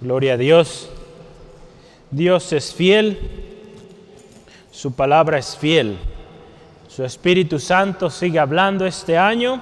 [0.00, 0.90] Gloria a Dios.
[2.10, 3.18] Dios es fiel,
[4.70, 5.96] su palabra es fiel.
[6.88, 9.60] Su Espíritu Santo sigue hablando este año.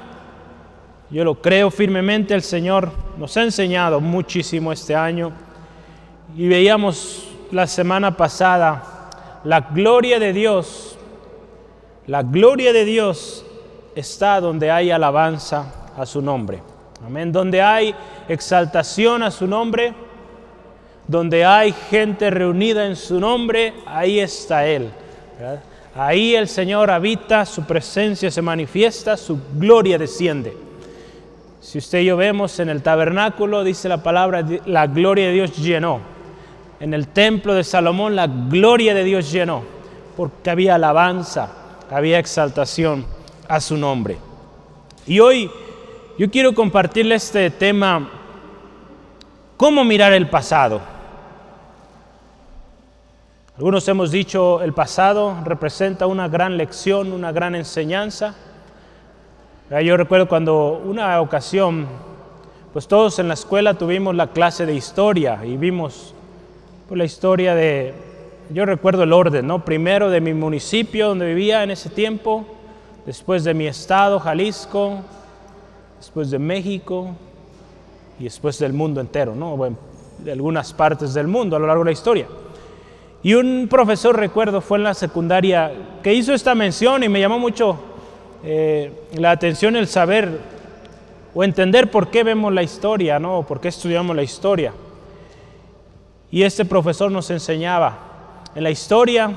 [1.11, 5.31] Yo lo creo firmemente, el Señor nos ha enseñado muchísimo este año.
[6.37, 9.11] Y veíamos la semana pasada
[9.45, 10.99] la gloria de Dios.
[12.09, 13.47] La gloria de Dios
[13.95, 16.61] está donde hay alabanza a su nombre.
[17.07, 17.31] Amén.
[17.31, 17.95] Donde hay
[18.29, 19.95] exaltación a su nombre,
[21.07, 24.91] donde hay gente reunida en su nombre, ahí está Él.
[25.95, 30.57] Ahí el Señor habita, su presencia se manifiesta, su gloria desciende.
[31.61, 35.57] Si usted y yo vemos en el tabernáculo, dice la palabra, la gloria de Dios
[35.57, 36.01] llenó.
[36.81, 39.63] En el templo de Salomón, la gloria de Dios llenó,
[40.17, 41.51] porque había alabanza,
[41.91, 43.07] había exaltación
[43.49, 44.19] a su nombre.
[45.07, 45.51] Y hoy
[46.19, 48.11] yo quiero compartirle este tema,
[49.57, 50.94] cómo mirar el pasado.
[53.57, 58.35] Algunos hemos dicho el pasado representa una gran lección, una gran enseñanza.
[59.85, 61.87] Yo recuerdo cuando una ocasión,
[62.73, 66.17] pues todos en la escuela tuvimos la clase de historia y vimos
[66.89, 67.95] pues, la historia de,
[68.51, 69.65] yo recuerdo el orden, ¿no?
[69.65, 72.45] Primero de mi municipio donde vivía en ese tiempo,
[73.07, 74.99] después de mi estado, Jalisco,
[75.99, 77.15] después de México
[78.19, 79.57] y después del mundo entero, ¿no?
[79.57, 79.77] Bueno,
[80.19, 82.27] de algunas partes del mundo a lo largo de la historia.
[83.25, 85.73] Y un profesor, recuerdo, fue en la secundaria
[86.03, 87.79] que hizo esta mención y me llamó mucho
[88.45, 90.41] eh, la atención el saber
[91.35, 93.47] o entender por qué vemos la historia, ¿no?
[93.47, 94.75] por qué estudiamos la historia.
[96.31, 99.33] Y este profesor nos enseñaba, en la historia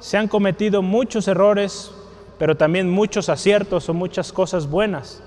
[0.00, 1.92] se han cometido muchos errores,
[2.38, 5.22] pero también muchos aciertos o muchas cosas buenas.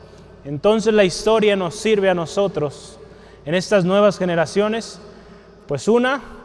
[0.45, 2.99] Entonces la historia nos sirve a nosotros,
[3.43, 5.01] en estas nuevas generaciones,
[5.67, 6.36] pues una,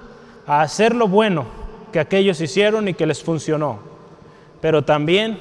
[0.46, 1.46] a hacer lo bueno
[1.92, 3.78] que aquellos hicieron y que les funcionó,
[4.60, 5.38] pero también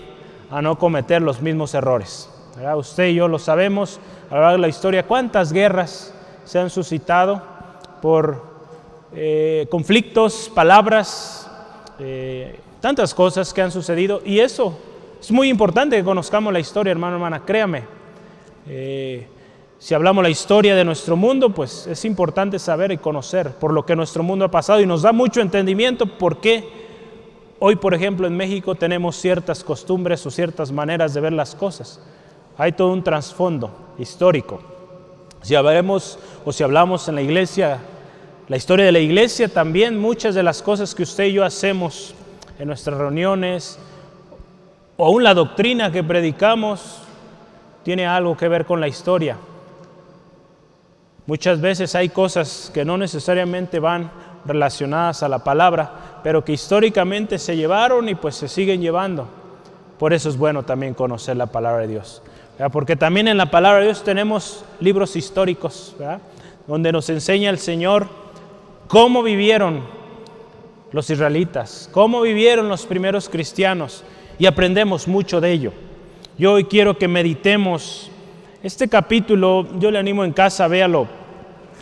[0.50, 2.30] a no cometer los mismos errores.
[2.76, 4.00] Usted y yo lo sabemos
[4.30, 7.42] a lo largo de la historia, cuántas guerras se han suscitado
[8.02, 8.44] por
[9.14, 11.50] eh, conflictos, palabras,
[12.00, 14.78] eh, tantas cosas que han sucedido y eso
[15.22, 17.84] es muy importante que conozcamos la historia, hermano, hermana, créame.
[18.68, 19.28] Eh,
[19.82, 23.84] si hablamos la historia de nuestro mundo, pues es importante saber y conocer por lo
[23.84, 26.70] que nuestro mundo ha pasado y nos da mucho entendimiento por qué
[27.58, 32.00] hoy, por ejemplo, en México tenemos ciertas costumbres o ciertas maneras de ver las cosas.
[32.60, 34.60] Hay todo un trasfondo histórico.
[35.42, 37.80] Si hablamos o si hablamos en la iglesia,
[38.50, 42.14] la historia de la iglesia, también muchas de las cosas que usted y yo hacemos
[42.60, 43.80] en nuestras reuniones,
[44.96, 47.00] o aún la doctrina que predicamos,
[47.84, 49.38] tiene algo que ver con la historia.
[51.28, 54.12] Muchas veces hay cosas que no necesariamente van
[54.46, 59.28] relacionadas a la palabra, pero que históricamente se llevaron y pues se siguen llevando.
[59.98, 62.22] Por eso es bueno también conocer la palabra de Dios.
[62.72, 65.96] Porque también en la palabra de Dios tenemos libros históricos,
[66.68, 68.08] donde nos enseña el Señor
[68.88, 69.84] cómo vivieron
[70.92, 74.04] los israelitas, cómo vivieron los primeros cristianos
[74.38, 75.74] y aprendemos mucho de ello.
[76.38, 78.11] Yo hoy quiero que meditemos
[78.64, 81.08] este capítulo, yo le animo en casa, véalo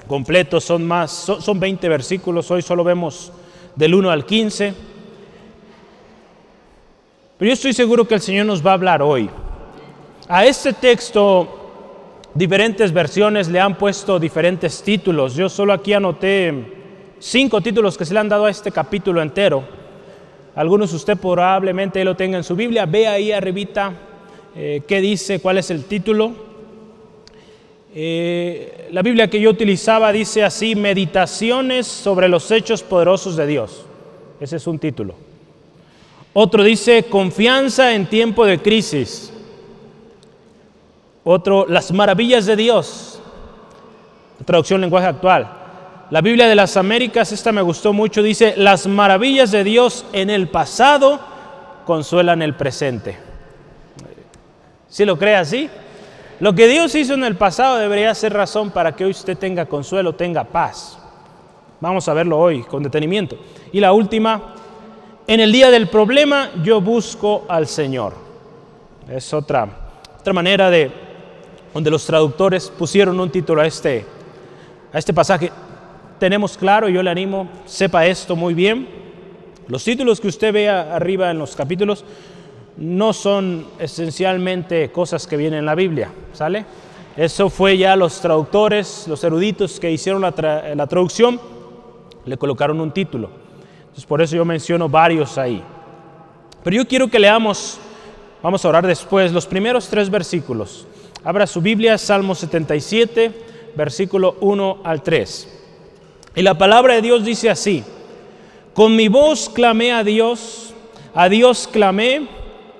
[0.07, 3.31] completo, son más, son, 20 versículos, hoy solo vemos
[3.75, 4.73] del 1 al 15.
[7.37, 9.29] Pero yo estoy seguro que el Señor nos va a hablar hoy.
[10.27, 15.35] A este texto, diferentes versiones le han puesto diferentes títulos.
[15.35, 19.63] Yo solo aquí anoté cinco títulos que se le han dado a este capítulo entero.
[20.55, 22.85] Algunos usted probablemente lo tenga en su Biblia.
[22.85, 23.93] Ve ahí arribita
[24.55, 26.48] eh, qué dice, cuál es el título.
[27.93, 33.85] Eh, la Biblia que yo utilizaba dice así, meditaciones sobre los hechos poderosos de Dios.
[34.39, 35.15] Ese es un título.
[36.33, 39.33] Otro dice, confianza en tiempo de crisis.
[41.23, 43.19] Otro, las maravillas de Dios.
[44.45, 45.51] Traducción lenguaje actual.
[46.11, 50.29] La Biblia de las Américas, esta me gustó mucho, dice, las maravillas de Dios en
[50.29, 51.19] el pasado
[51.85, 53.17] consuelan el presente.
[54.87, 55.69] ¿Sí lo cree así?
[56.39, 59.65] Lo que Dios hizo en el pasado debería ser razón para que hoy usted tenga
[59.65, 60.97] consuelo, tenga paz.
[61.81, 63.37] Vamos a verlo hoy con detenimiento.
[63.73, 64.55] Y la última,
[65.27, 68.13] en el día del problema yo busco al Señor.
[69.09, 69.67] Es otra,
[70.17, 70.89] otra manera de
[71.73, 74.05] donde los traductores pusieron un título a este,
[74.93, 75.51] a este pasaje.
[76.19, 78.87] Tenemos claro, yo le animo, sepa esto muy bien.
[79.67, 82.05] Los títulos que usted vea arriba en los capítulos
[82.79, 86.65] no son esencialmente cosas que vienen en la Biblia, ¿sale?
[87.17, 91.41] Eso fue ya los traductores, los eruditos que hicieron la, traducción,
[92.23, 93.29] le colocaron un título.
[93.81, 95.61] Entonces por eso yo menciono varios ahí.
[96.63, 97.77] Pero yo quiero que leamos,
[98.41, 100.87] vamos a orar después, los primeros tres versículos.
[101.25, 105.59] Abra su Biblia, Salmo 77, versículo 1 al 3.
[106.35, 107.83] Y la palabra de Dios dice así,
[108.73, 110.73] con mi voz clamé a Dios,
[111.13, 112.38] a Dios clamé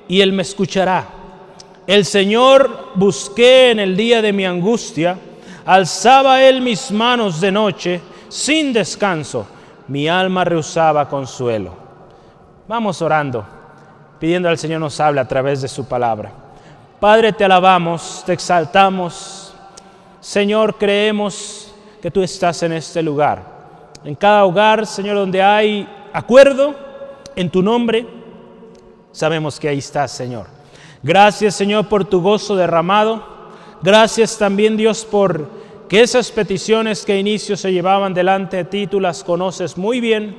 [0.09, 1.07] y Él me escuchará.
[1.87, 5.17] El Señor busqué en el día de mi angustia,
[5.65, 9.47] alzaba Él mis manos de noche sin descanso,
[9.87, 11.73] mi alma rehusaba consuelo.
[12.67, 13.45] Vamos orando,
[14.19, 16.31] pidiendo al Señor nos hable a través de su palabra.
[16.99, 19.53] Padre, te alabamos, te exaltamos.
[20.19, 23.41] Señor, creemos que tú estás en este lugar.
[24.03, 26.75] En cada hogar, Señor, donde hay acuerdo
[27.35, 28.18] en tu nombre,
[29.19, 30.47] sabemos que ahí estás, Señor.
[31.03, 33.21] Gracias, Señor, por tu gozo derramado.
[33.81, 35.49] Gracias también, Dios, por
[35.89, 40.37] que esas peticiones que inicio se llevaban delante de ti, tú las conoces muy bien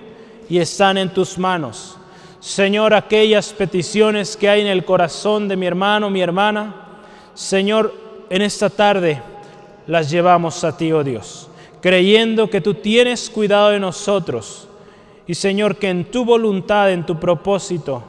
[0.49, 1.99] y están en tus manos.
[2.41, 7.03] Señor, aquellas peticiones que hay en el corazón de mi hermano, mi hermana,
[7.35, 7.95] Señor,
[8.31, 9.21] en esta tarde
[9.87, 11.51] las llevamos a ti, oh Dios,
[11.83, 14.69] creyendo que tú tienes cuidado de nosotros
[15.27, 18.05] y Señor, que en tu voluntad, en tu propósito,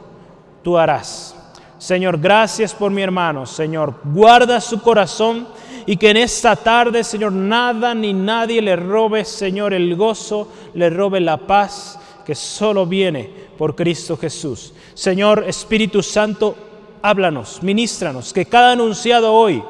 [0.62, 1.34] tú harás.
[1.78, 5.48] Señor, gracias por mi hermano, Señor, guarda su corazón
[5.84, 10.90] y que en esta tarde, Señor, nada ni nadie le robe, Señor, el gozo, le
[10.90, 13.28] robe la paz que solo viene
[13.58, 14.72] por Cristo Jesús.
[14.94, 16.54] Señor Espíritu Santo,
[17.02, 19.62] háblanos, ministranos, que cada anunciado hoy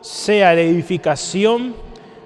[0.00, 1.74] sea de edificación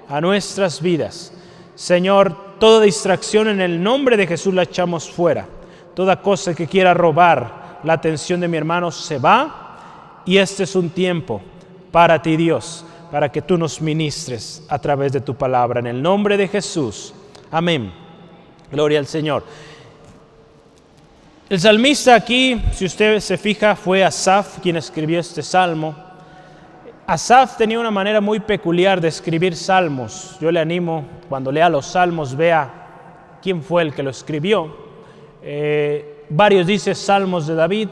[0.07, 1.33] a nuestras vidas.
[1.75, 5.47] Señor, toda distracción en el nombre de Jesús la echamos fuera.
[5.93, 10.75] Toda cosa que quiera robar la atención de mi hermano se va y este es
[10.75, 11.41] un tiempo
[11.91, 15.79] para ti, Dios, para que tú nos ministres a través de tu palabra.
[15.79, 17.13] En el nombre de Jesús.
[17.49, 17.91] Amén.
[18.71, 19.43] Gloria al Señor.
[21.49, 25.95] El salmista aquí, si usted se fija, fue Asaf quien escribió este salmo.
[27.05, 30.37] Asaf tenía una manera muy peculiar de escribir salmos.
[30.41, 34.75] Yo le animo, cuando lea los salmos, vea quién fue el que lo escribió.
[35.41, 37.89] Eh, varios dicen salmos de David,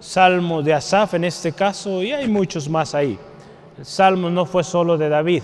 [0.00, 3.18] salmos de Asaf en este caso, y hay muchos más ahí.
[3.78, 5.42] El salmo no fue solo de David,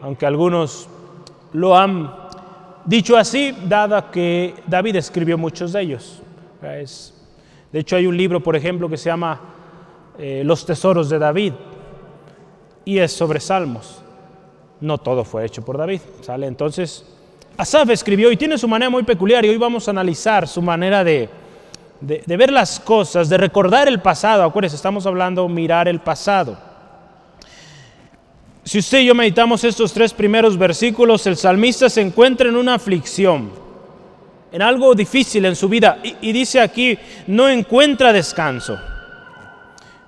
[0.00, 0.88] aunque algunos
[1.52, 2.12] lo han
[2.84, 6.22] dicho así, dada que David escribió muchos de ellos.
[6.60, 9.40] de hecho, hay un libro, por ejemplo, que se llama
[10.18, 11.52] eh, Los Tesoros de David,
[12.84, 14.02] y es sobre salmos.
[14.80, 16.46] No todo fue hecho por David, ¿sale?
[16.46, 17.04] Entonces,
[17.56, 21.04] Asaf escribió y tiene su manera muy peculiar, y hoy vamos a analizar su manera
[21.04, 21.28] de,
[22.00, 24.44] de, ver las cosas, de recordar el pasado.
[24.44, 26.56] Acuérdense, estamos hablando mirar el pasado.
[28.64, 32.74] Si usted y yo meditamos estos tres primeros versículos, el salmista se encuentra en una
[32.74, 33.50] aflicción,
[34.52, 38.78] en algo difícil en su vida, y, dice aquí, no encuentra descanso.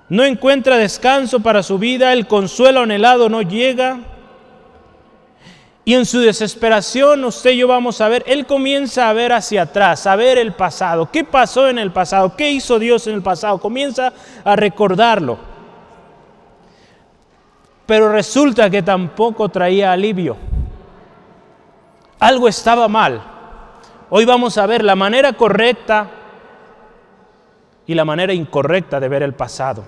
[0.09, 3.99] No encuentra descanso para su vida, el consuelo anhelado no llega.
[5.91, 9.63] Y en su desesperación, usted y yo vamos a ver, él comienza a ver hacia
[9.63, 11.11] atrás, a ver el pasado.
[11.11, 12.33] ¿Qué pasó en el pasado?
[12.37, 13.57] ¿Qué hizo Dios en el pasado?
[13.57, 14.13] Comienza
[14.45, 15.37] a recordarlo
[17.85, 20.37] pero resulta que tampoco traía alivio.
[22.19, 23.21] Algo estaba mal.
[24.09, 26.09] Hoy vamos a ver la manera correcta
[27.85, 29.83] y la manera incorrecta de ver el pasado.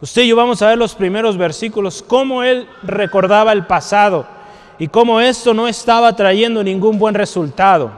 [0.00, 4.37] Usted y yo vamos a ver los primeros versículos, cómo él recordaba el pasado
[4.78, 7.90] y cómo esto no estaba trayendo ningún buen resultado.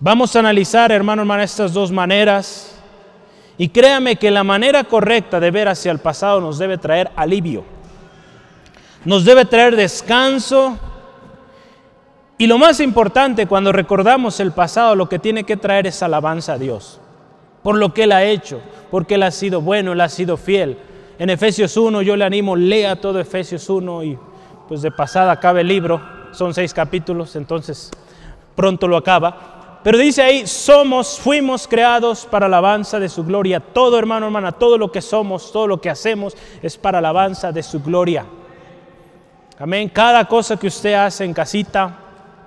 [0.00, 2.76] Vamos a analizar, hermano, hermana, estas dos maneras
[3.56, 7.64] y créame que la manera correcta de ver hacia el pasado nos debe traer alivio,
[9.04, 10.78] nos debe traer descanso.
[12.36, 16.54] Y lo más importante, cuando recordamos el pasado, lo que tiene que traer es alabanza
[16.54, 17.00] a Dios
[17.64, 20.76] por lo que Él ha hecho, porque Él ha sido bueno, Él ha sido fiel.
[21.18, 24.18] En Efesios 1 yo le animo, lea todo Efesios 1 y
[24.68, 26.00] pues de pasada acaba el libro,
[26.32, 27.90] son seis capítulos, entonces
[28.54, 29.80] pronto lo acaba.
[29.82, 33.60] Pero dice ahí, somos, fuimos creados para alabanza de su gloria.
[33.60, 37.62] Todo hermano, hermana, todo lo que somos, todo lo que hacemos es para alabanza de
[37.62, 38.24] su gloria.
[39.58, 39.90] Amén.
[39.90, 41.98] Cada cosa que usted hace en casita,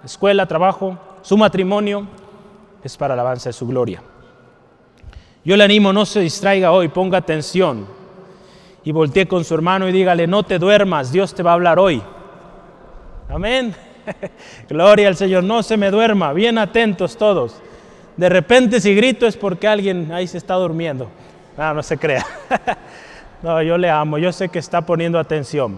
[0.03, 2.07] escuela, trabajo, su matrimonio,
[2.83, 4.01] es para alabanza de su gloria.
[5.45, 7.97] Yo le animo, no se distraiga hoy, ponga atención
[8.88, 11.77] y voltee con su hermano y dígale, no te duermas, Dios te va a hablar
[11.77, 12.01] hoy.
[13.27, 13.75] Amén.
[14.70, 17.62] Gloria al Señor, no se me duerma, bien atentos todos.
[18.15, 21.10] De repente si grito es porque alguien ahí se está durmiendo.
[21.58, 22.25] No, no se crea.
[23.44, 25.77] No, yo le amo, yo sé que está poniendo atención.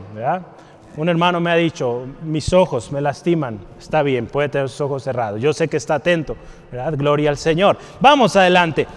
[0.96, 3.60] Un hermano me ha dicho, mis ojos me lastiman.
[3.78, 5.42] Está bien, puede tener sus ojos cerrados.
[5.42, 6.38] Yo sé que está atento,
[6.72, 6.94] ¿verdad?
[6.96, 7.78] Gloria al Señor.
[8.00, 8.88] Vamos adelante.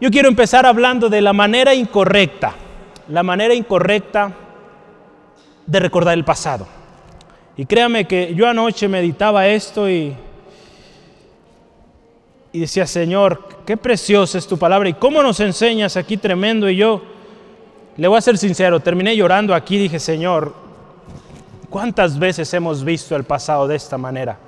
[0.00, 2.54] Yo quiero empezar hablando de la manera incorrecta,
[3.08, 4.32] la manera incorrecta
[5.66, 6.66] de recordar el pasado.
[7.56, 10.14] Y créame que yo anoche meditaba esto y,
[12.52, 16.68] y decía, Señor, qué preciosa es tu palabra y cómo nos enseñas aquí tremendo.
[16.68, 17.02] Y yo,
[17.96, 20.54] le voy a ser sincero, terminé llorando aquí, dije, Señor,
[21.70, 24.38] ¿cuántas veces hemos visto el pasado de esta manera?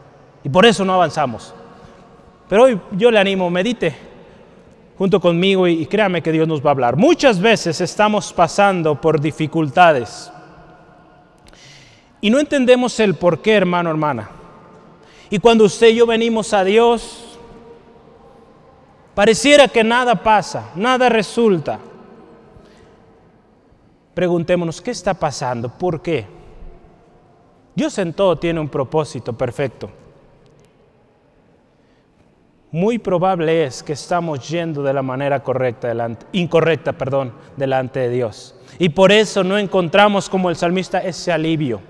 [0.43, 1.55] Y por eso no avanzamos.
[2.49, 4.16] Pero hoy yo le animo, medite
[4.99, 6.97] junto conmigo y, créame que Dios nos va a hablar.
[6.97, 10.31] Muchas veces estamos pasando por dificultades
[12.21, 14.31] y no entendemos el por qué, hermano, hermana.
[15.29, 17.39] Y cuando usted y yo venimos a Dios,
[19.15, 21.79] pareciera que nada pasa, nada resulta.
[24.15, 25.69] Preguntémonos, ¿qué está pasando?
[25.69, 26.27] ¿Por qué?
[27.75, 29.91] Dios en todo tiene un propósito perfecto.
[32.73, 38.11] Muy probable es que estamos yendo de la manera correcta delante, incorrecta, perdón, delante de
[38.11, 38.55] Dios.
[38.79, 41.81] Y por eso no encontramos como el salmista ese alivio.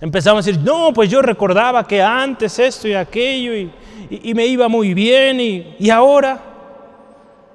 [0.00, 4.68] Empezamos a decir, no, pues yo recordaba que antes esto y aquello y, me iba
[4.68, 6.38] muy bien y, y, ahora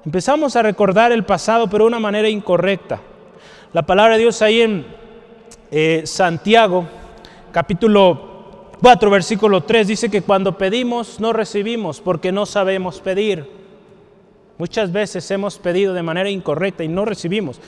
[0.04, 3.00] empezamos a recordar el pasado pero de una manera incorrecta.
[3.72, 4.84] La palabra de Dios ahí en
[5.70, 6.88] eh, Santiago,
[7.52, 8.29] capítulo
[8.80, 13.46] 4, versículo 3, dice que cuando pedimos no recibimos porque no sabemos pedir.
[14.56, 17.60] Muchas veces hemos pedido de manera incorrecta y no recibimos.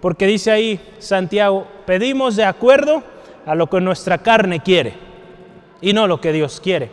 [0.00, 3.02] Porque dice ahí Santiago, pedimos de acuerdo
[3.46, 4.94] a lo que nuestra carne quiere
[5.80, 6.90] y no lo que Dios quiere.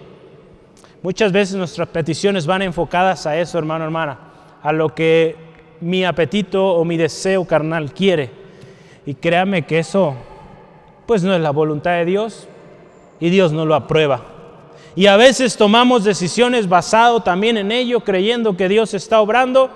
[1.04, 4.18] Muchas veces nuestras peticiones van enfocadas a eso, hermano, hermana,
[4.64, 5.36] a lo que
[5.82, 8.32] mi apetito o mi deseo carnal quiere.
[9.06, 10.16] Y créame que eso,
[11.06, 12.48] pues no es la voluntad de Dios
[13.20, 14.22] y Dios no lo aprueba.
[14.96, 19.70] Y a veces tomamos decisiones basado también en ello, creyendo que Dios está obrando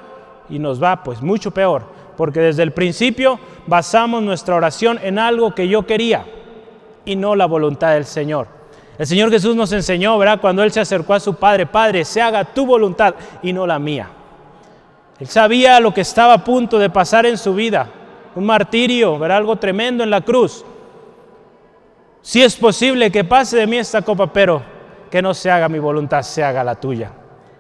[0.50, 1.84] y nos va pues mucho peor,
[2.18, 6.26] porque desde el principio basamos nuestra oración en algo que yo quería
[7.06, 8.48] y no la voluntad del Señor.
[8.98, 10.40] El Señor Jesús nos enseñó, ¿verdad?
[10.42, 13.80] Cuando Él se acercó a su Padre, Padre, se haga tu voluntad y no la
[13.80, 14.10] mía.
[15.20, 17.88] Él sabía lo que estaba a punto de pasar en su vida,
[18.36, 19.38] un martirio, ¿verdad?
[19.38, 20.66] Algo tremendo en la cruz.
[22.22, 24.62] Si es posible que pase de mí esta copa, pero
[25.10, 27.12] que no se haga mi voluntad, se haga la tuya.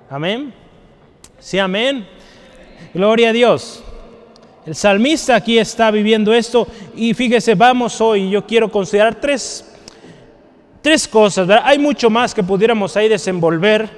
[0.09, 0.53] Amén.
[1.39, 2.07] Sí, amén.
[2.93, 3.83] Gloria a Dios.
[4.65, 9.65] El salmista aquí está viviendo esto y fíjese, vamos hoy, yo quiero considerar tres,
[10.81, 11.49] tres cosas.
[11.63, 13.89] Hay mucho más que pudiéramos ahí desenvolver,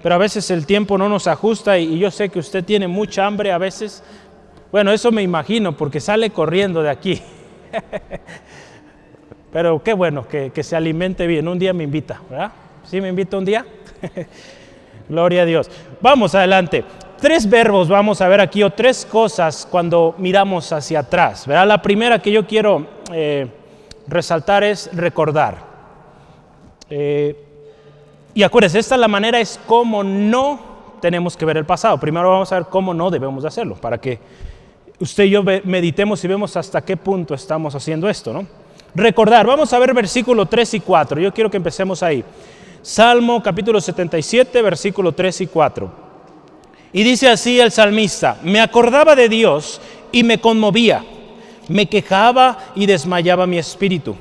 [0.00, 2.86] pero a veces el tiempo no nos ajusta y, y yo sé que usted tiene
[2.86, 4.04] mucha hambre a veces.
[4.70, 7.20] Bueno, eso me imagino porque sale corriendo de aquí.
[9.54, 11.48] pero qué bueno que, que se alimente bien.
[11.48, 12.52] Un día me invita, ¿verdad?
[12.84, 13.64] ¿Sí me invita un día?
[15.08, 15.70] Gloria a Dios.
[16.02, 16.84] Vamos adelante
[17.24, 21.46] tres verbos vamos a ver aquí, o tres cosas cuando miramos hacia atrás.
[21.46, 21.66] ¿verdad?
[21.66, 23.46] La primera que yo quiero eh,
[24.06, 25.56] resaltar es recordar.
[26.90, 27.34] Eh,
[28.34, 30.60] y acuérdense, esta la manera es cómo no
[31.00, 31.98] tenemos que ver el pasado.
[31.98, 34.18] Primero vamos a ver cómo no debemos de hacerlo, para que
[35.00, 38.34] usted y yo meditemos y vemos hasta qué punto estamos haciendo esto.
[38.34, 38.46] ¿no?
[38.94, 41.20] Recordar, vamos a ver versículo 3 y 4.
[41.20, 42.24] Yo quiero que empecemos ahí.
[42.80, 45.90] Salmo capítulo 77, versículo 3 y 4.
[46.92, 49.80] Y dice así el salmista, me acordaba de Dios
[50.12, 51.04] y me conmovía,
[51.66, 54.14] me quejaba y desmayaba mi espíritu.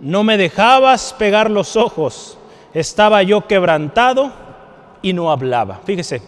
[0.00, 2.38] No me dejabas pegar los ojos,
[2.74, 4.32] estaba yo quebrantado
[5.00, 5.80] y no hablaba.
[5.84, 6.22] Fíjese,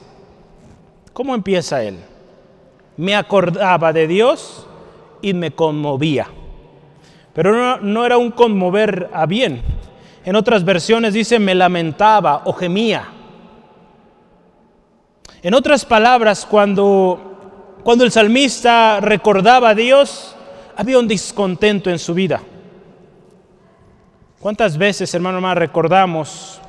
[1.12, 1.98] ¿cómo empieza él?
[2.96, 4.68] Me acordaba de Dios
[5.22, 6.28] y me conmovía.
[7.34, 9.62] Pero no, no era un conmover a bien.
[10.24, 13.08] En otras versiones dice me lamentaba o gemía.
[15.42, 20.34] En otras palabras, cuando, cuando el salmista recordaba a Dios,
[20.74, 22.40] había un descontento en su vida.
[24.40, 26.60] ¿Cuántas veces, hermano, más recordamos,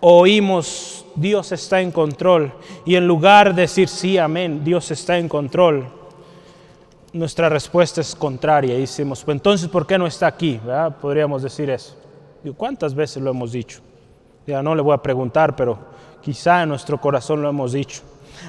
[0.00, 2.52] oímos, Dios está en control?
[2.84, 5.88] Y en lugar de decir, sí, amén, Dios está en control,
[7.12, 8.76] nuestra respuesta es contraria.
[8.76, 10.60] Y decimos, pues entonces, ¿por qué no está aquí?
[11.00, 11.96] Podríamos decir eso.
[12.56, 13.80] ¿Cuántas veces lo hemos dicho?
[14.46, 15.78] Ya no le voy a preguntar, pero
[16.22, 18.02] Quizá en nuestro corazón lo hemos dicho.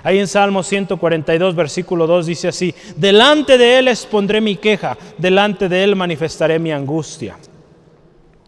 [0.04, 5.68] Ahí en Salmo 142, versículo 2 dice así, delante de Él expondré mi queja, delante
[5.68, 7.38] de Él manifestaré mi angustia.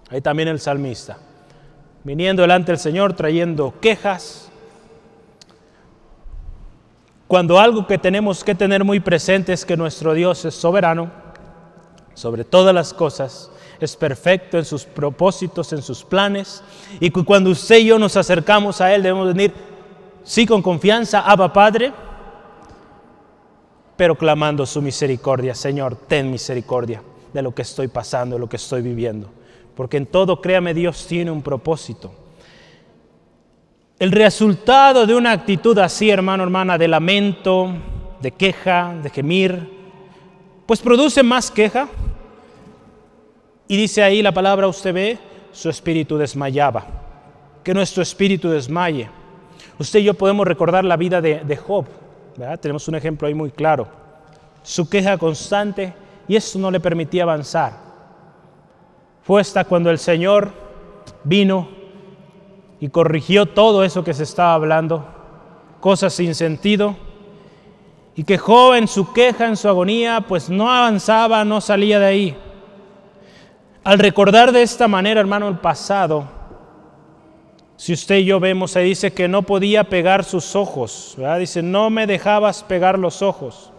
[0.10, 1.18] Ahí también el salmista,
[2.04, 4.50] viniendo delante del Señor trayendo quejas.
[7.34, 11.10] Cuando algo que tenemos que tener muy presente es que nuestro Dios es soberano
[12.14, 13.50] sobre todas las cosas,
[13.80, 16.64] es perfecto en sus propósitos, en sus planes,
[17.00, 19.52] y cuando usted y yo nos acercamos a Él debemos venir,
[20.24, 21.92] sí con confianza, Abba Padre,
[23.98, 27.02] pero clamando su misericordia, Señor, ten misericordia
[27.34, 29.32] de lo que estoy pasando, de lo que estoy viviendo,
[29.74, 32.14] porque en todo, créame, Dios tiene un propósito.
[34.00, 37.74] El resultado de una actitud así, hermano, hermana, de lamento,
[38.22, 39.70] de queja, de gemir,
[40.66, 41.88] pues produce más queja.
[43.68, 45.18] Y dice ahí la palabra, usted ve,
[45.52, 46.86] su espíritu desmayaba.
[47.64, 49.10] Que nuestro espíritu desmaye.
[49.78, 51.86] Usted y yo podemos recordar la vida de, Job.
[52.62, 53.88] Tenemos un ejemplo ahí muy claro.
[54.64, 55.94] Su queja constante
[56.28, 57.74] y eso no le permitía avanzar.
[59.24, 60.52] Fue hasta cuando el Señor
[61.24, 61.83] vino
[62.84, 65.06] y corrigió todo eso que se estaba hablando,
[65.80, 66.98] cosas sin sentido,
[68.14, 72.06] y que Job en su queja, en su agonía, pues no avanzaba, no salía de
[72.06, 72.38] ahí.
[73.86, 76.28] Al recordar de esta manera, hermano, el pasado,
[77.78, 81.40] si usted y yo vemos, ahí dice que no podía pegar sus ojos, ¿verdad?
[81.40, 83.72] dice, no me dejabas pegar los ojos.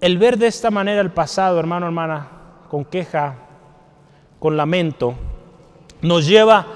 [0.00, 2.28] El ver de esta manera el pasado, hermano, hermana,
[2.70, 3.34] con queja,
[4.38, 5.16] con lamento,
[6.02, 6.66] nos lleva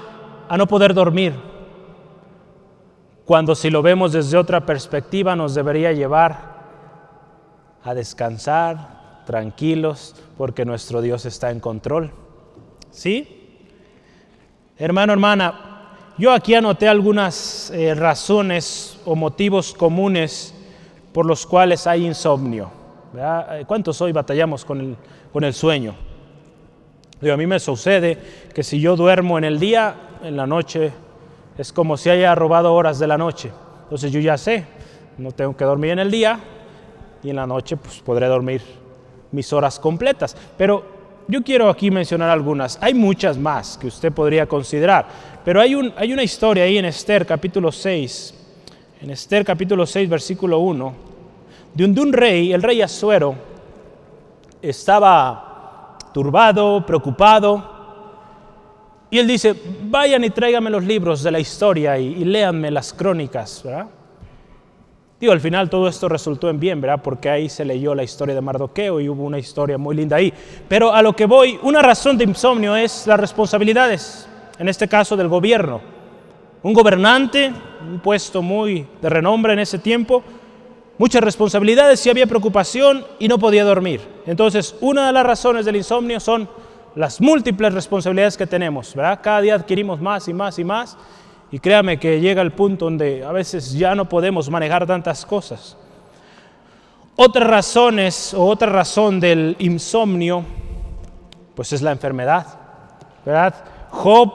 [0.49, 1.33] a no poder dormir,
[3.25, 6.55] cuando si lo vemos desde otra perspectiva nos debería llevar
[7.83, 12.11] a descansar tranquilos porque nuestro Dios está en control.
[12.89, 13.59] ¿Sí?
[14.77, 20.53] Hermano, hermana, yo aquí anoté algunas eh, razones o motivos comunes
[21.11, 22.71] por los cuales hay insomnio.
[23.65, 24.95] ¿Cuántos hoy batallamos con el,
[25.33, 25.95] con el sueño?
[27.21, 28.17] a mí me sucede
[28.57, 30.91] que si yo duermo en el día, en la noche
[31.59, 33.51] es como si haya robado horas de la noche.
[33.83, 34.65] Entonces yo ya sé,
[35.19, 36.39] no tengo que dormir en el día
[37.21, 38.63] y en la noche pues podré dormir
[39.31, 40.35] mis horas completas.
[40.57, 40.83] Pero
[41.27, 42.79] yo quiero aquí mencionar algunas.
[42.81, 45.05] Hay muchas más que usted podría considerar,
[45.45, 48.33] pero hay, un, hay una historia ahí en Esther capítulo 6,
[49.03, 50.93] en Esther capítulo 6 versículo 1,
[51.75, 53.35] de un, de un rey, el rey Azuero,
[54.63, 57.76] estaba turbado, preocupado.
[59.09, 63.61] Y él dice, vayan y tráiganme los libros de la historia y, léanme las crónicas,
[63.63, 63.87] ¿verdad?
[65.19, 67.01] Digo, al final todo esto resultó en bien, ¿verdad?
[67.01, 70.31] Porque ahí se leyó la historia de Mardoqueo y hubo una historia muy linda ahí.
[70.67, 74.27] Pero a lo que voy, una razón de insomnio es las responsabilidades,
[74.59, 75.81] en este caso del gobierno.
[76.61, 80.21] Un gobernante, un puesto muy de renombre en ese tiempo,
[80.97, 84.01] muchas responsabilidades y había preocupación y no podía dormir.
[84.25, 86.47] Entonces, una de las razones del insomnio son
[86.97, 89.19] las múltiples responsabilidades que tenemos, ¿verdad?
[89.21, 90.97] Cada día adquirimos más y más y más
[91.51, 95.77] y créame que llega el punto donde a veces ya no podemos manejar tantas cosas.
[97.15, 100.43] Otras razones o otra razón del insomnio,
[101.53, 102.47] pues es la enfermedad,
[103.23, 103.53] ¿verdad?
[103.91, 104.33] Job,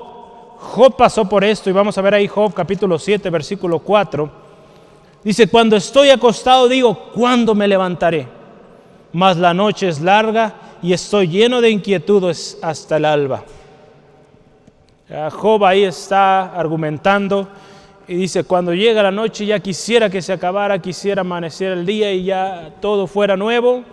[0.58, 4.42] Job pasó por esto y vamos a ver ahí Job capítulo 7, versículo 4
[5.24, 8.28] Dice, cuando estoy acostado digo, ¿cuándo me levantaré?
[9.12, 13.44] Mas la noche es larga y estoy lleno de inquietudes hasta el alba.
[15.30, 17.48] Job ahí está argumentando
[18.08, 22.12] y dice, cuando llega la noche ya quisiera que se acabara, quisiera amanecer el día
[22.12, 23.84] y ya todo fuera nuevo.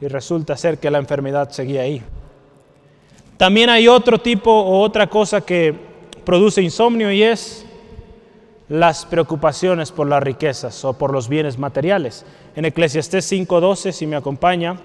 [0.00, 2.02] Y resulta ser que la enfermedad seguía ahí.
[3.36, 5.74] También hay otro tipo o otra cosa que
[6.24, 7.64] produce insomnio y es
[8.68, 12.24] las preocupaciones por las riquezas o por los bienes materiales.
[12.54, 14.76] En Eclesiastés 5.12, si me acompaña,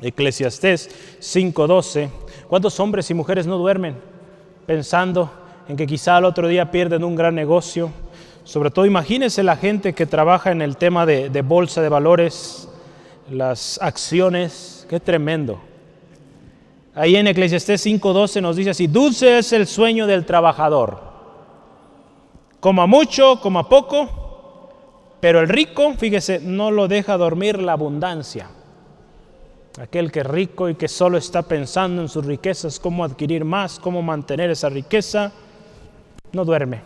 [0.00, 2.08] Eclesiastés 5.12,
[2.48, 3.96] ¿cuántos hombres y mujeres no duermen
[4.66, 5.30] pensando
[5.68, 7.90] en que quizá al otro día pierden un gran negocio?
[8.44, 12.68] Sobre todo imagínense la gente que trabaja en el tema de, de bolsa de valores,
[13.30, 15.60] las acciones, qué tremendo.
[16.94, 21.06] Ahí en Eclesiastés 5.12 nos dice así, dulce es el sueño del trabajador
[22.66, 24.08] coma mucho, coma poco,
[25.20, 28.48] pero el rico, fíjese, no lo deja dormir la abundancia.
[29.80, 33.78] Aquel que es rico y que solo está pensando en sus riquezas, cómo adquirir más,
[33.78, 35.32] cómo mantener esa riqueza,
[36.32, 36.80] no duerme.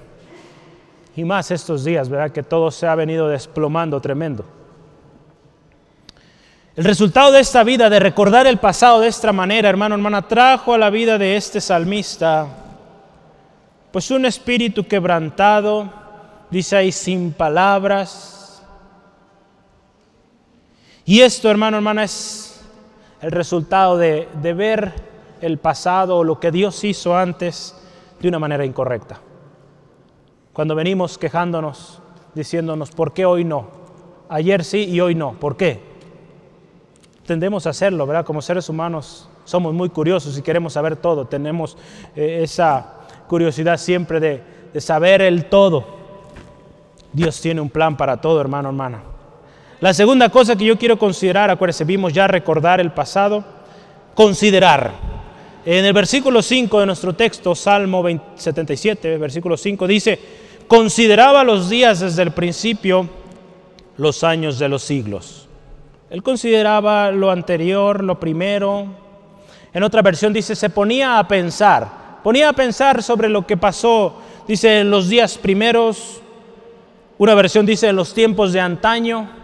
[1.15, 2.33] Y más estos días, ¿verdad?
[2.33, 4.45] Que todo se ha venido desplomando tremendo.
[6.77, 10.75] El resultado de esta vida, de recordar el pasado de esta manera, hermano, hermana, trajo
[10.75, 12.49] a la vida de este salmista
[13.91, 15.93] pues un espíritu quebrantado,
[16.51, 18.63] dice ahí, sin palabras.
[21.05, 22.50] Y esto, hermano, hermana, es
[23.21, 24.93] el resultado de, de ver
[25.41, 27.77] el pasado o lo que Dios hizo antes
[28.21, 29.21] de una manera incorrecta.
[30.53, 32.01] Cuando venimos quejándonos
[32.35, 33.69] diciéndonos, ¿por qué hoy no?
[34.29, 35.33] Ayer sí y hoy no.
[35.33, 35.81] ¿Por qué?
[37.27, 38.25] Tendemos a hacerlo, ¿verdad?
[38.25, 41.27] Como seres humanos somos muy curiosos y queremos saber todo.
[41.27, 41.77] Tenemos
[42.15, 42.95] eh, esa
[43.29, 45.85] curiosidad siempre de, de saber el todo.
[47.13, 49.03] Dios tiene un plan para todo, hermano, hermana.
[49.81, 53.43] La segunda cosa que yo quiero considerar, acuérdense, vimos ya recordar el pasado,
[54.15, 54.93] considerar.
[55.65, 60.19] En el versículo 5 de nuestro texto, Salmo 77, versículo 5, dice,
[60.69, 63.09] consideraba los días desde el principio,
[63.97, 65.49] los años de los siglos.
[66.11, 68.87] Él consideraba lo anterior, lo primero.
[69.73, 74.21] En otra versión dice, se ponía a pensar, ponía a pensar sobre lo que pasó,
[74.47, 76.21] dice, en los días primeros.
[77.17, 79.40] Una versión dice, en los tiempos de antaño.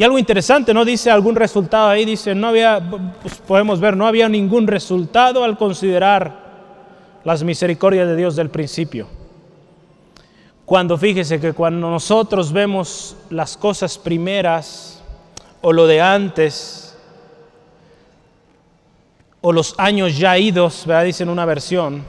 [0.00, 0.84] Y algo interesante, ¿no?
[0.84, 2.80] Dice algún resultado ahí, dice, no había,
[3.20, 6.46] pues podemos ver, no había ningún resultado al considerar
[7.24, 9.08] las misericordias de Dios del principio.
[10.64, 15.02] Cuando fíjese que cuando nosotros vemos las cosas primeras
[15.62, 16.96] o lo de antes
[19.40, 21.06] o los años ya idos, ¿verdad?
[21.06, 22.04] dice en una versión,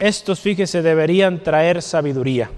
[0.00, 2.50] estos fíjese deberían traer sabiduría.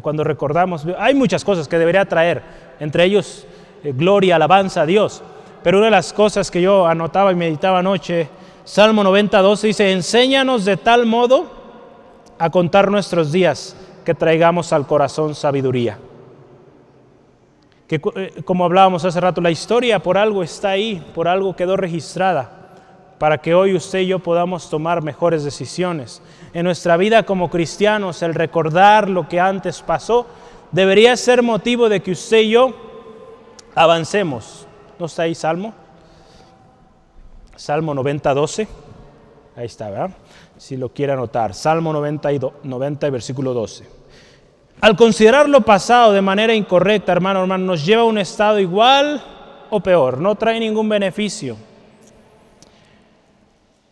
[0.00, 2.42] Cuando recordamos, hay muchas cosas que debería traer,
[2.80, 3.46] entre ellos
[3.84, 5.22] eh, gloria, alabanza a Dios.
[5.62, 8.28] Pero una de las cosas que yo anotaba y meditaba anoche,
[8.64, 11.50] Salmo 92 dice, enséñanos de tal modo
[12.38, 15.98] a contar nuestros días que traigamos al corazón sabiduría.
[17.86, 21.76] Que eh, como hablábamos hace rato, la historia por algo está ahí, por algo quedó
[21.76, 22.61] registrada
[23.22, 26.20] para que hoy usted y yo podamos tomar mejores decisiones.
[26.52, 30.26] En nuestra vida como cristianos, el recordar lo que antes pasó
[30.72, 32.74] debería ser motivo de que usted y yo
[33.76, 34.66] avancemos.
[34.98, 35.72] ¿No está ahí Salmo?
[37.54, 38.68] Salmo 90, 12.
[39.54, 40.10] Ahí está, ¿verdad?
[40.56, 41.54] Si lo quiere anotar.
[41.54, 42.28] Salmo 90,
[42.64, 43.86] 90 versículo 12.
[44.80, 49.22] Al considerar lo pasado de manera incorrecta, hermano, hermano, nos lleva a un estado igual
[49.70, 50.18] o peor.
[50.18, 51.56] No trae ningún beneficio.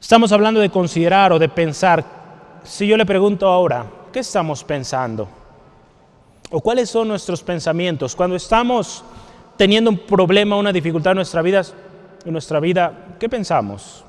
[0.01, 2.03] Estamos hablando de considerar o de pensar.
[2.65, 5.29] Si yo le pregunto ahora, ¿qué estamos pensando?
[6.51, 8.17] ¿O cuáles son nuestros pensamientos?
[8.17, 9.05] Cuando estamos
[9.57, 11.63] teniendo un problema, una dificultad en nuestra vida,
[12.25, 14.03] en nuestra vida ¿qué pensamos?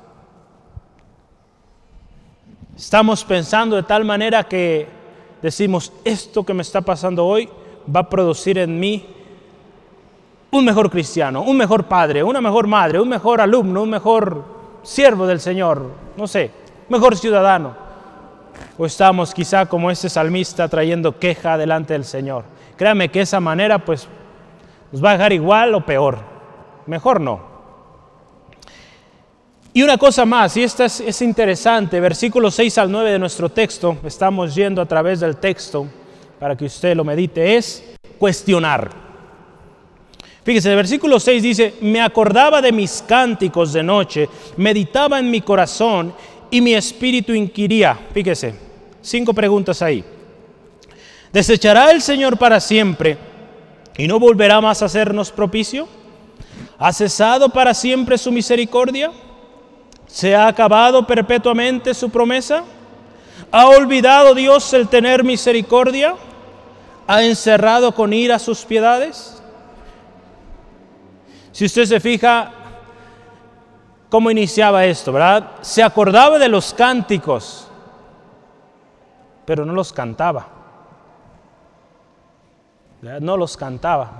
[2.74, 4.88] Estamos pensando de tal manera que
[5.42, 7.48] decimos, esto que me está pasando hoy
[7.94, 9.04] va a producir en mí
[10.50, 15.26] un mejor cristiano, un mejor padre, una mejor madre, un mejor alumno, un mejor siervo
[15.26, 16.50] del Señor, no sé,
[16.88, 17.76] mejor ciudadano.
[18.78, 22.44] O estamos quizá como ese salmista trayendo queja delante del Señor.
[22.76, 24.08] Créame que esa manera pues
[24.90, 26.18] nos va a dejar igual o peor.
[26.86, 27.52] Mejor no.
[29.74, 33.48] Y una cosa más, y esta es, es interesante, versículos 6 al 9 de nuestro
[33.48, 35.86] texto, estamos yendo a través del texto
[36.38, 39.11] para que usted lo medite, es cuestionar.
[40.44, 45.40] Fíjese, el versículo 6 dice, me acordaba de mis cánticos de noche, meditaba en mi
[45.40, 46.12] corazón
[46.50, 47.96] y mi espíritu inquiría.
[48.12, 48.54] Fíjese,
[49.00, 50.04] cinco preguntas ahí.
[51.32, 53.16] ¿Desechará el Señor para siempre
[53.96, 55.86] y no volverá más a hacernos propicio?
[56.78, 59.12] ¿Ha cesado para siempre su misericordia?
[60.06, 62.64] ¿Se ha acabado perpetuamente su promesa?
[63.52, 66.16] ¿Ha olvidado Dios el tener misericordia?
[67.06, 69.41] ¿Ha encerrado con ira sus piedades?
[71.52, 72.50] Si usted se fija
[74.08, 75.52] cómo iniciaba esto, ¿verdad?
[75.60, 77.68] Se acordaba de los cánticos,
[79.44, 80.48] pero no los cantaba.
[83.20, 84.18] No los cantaba.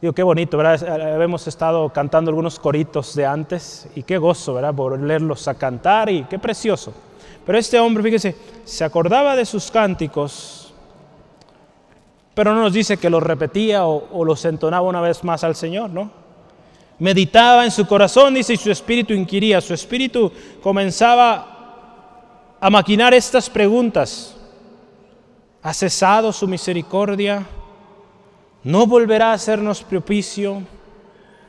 [0.00, 1.22] Digo, qué bonito, ¿verdad?
[1.22, 4.74] Hemos estado cantando algunos coritos de antes y qué gozo, ¿verdad?
[4.74, 6.92] Volverlos a cantar y qué precioso.
[7.46, 10.74] Pero este hombre, fíjese, se acordaba de sus cánticos,
[12.34, 15.54] pero no nos dice que los repetía o, o los entonaba una vez más al
[15.54, 16.25] Señor, ¿no?
[16.98, 19.60] Meditaba en su corazón, dice, y su espíritu inquiría.
[19.60, 20.32] Su espíritu
[20.62, 24.34] comenzaba a maquinar estas preguntas.
[25.62, 27.44] ¿Ha cesado su misericordia?
[28.62, 30.62] ¿No volverá a hacernos propicio?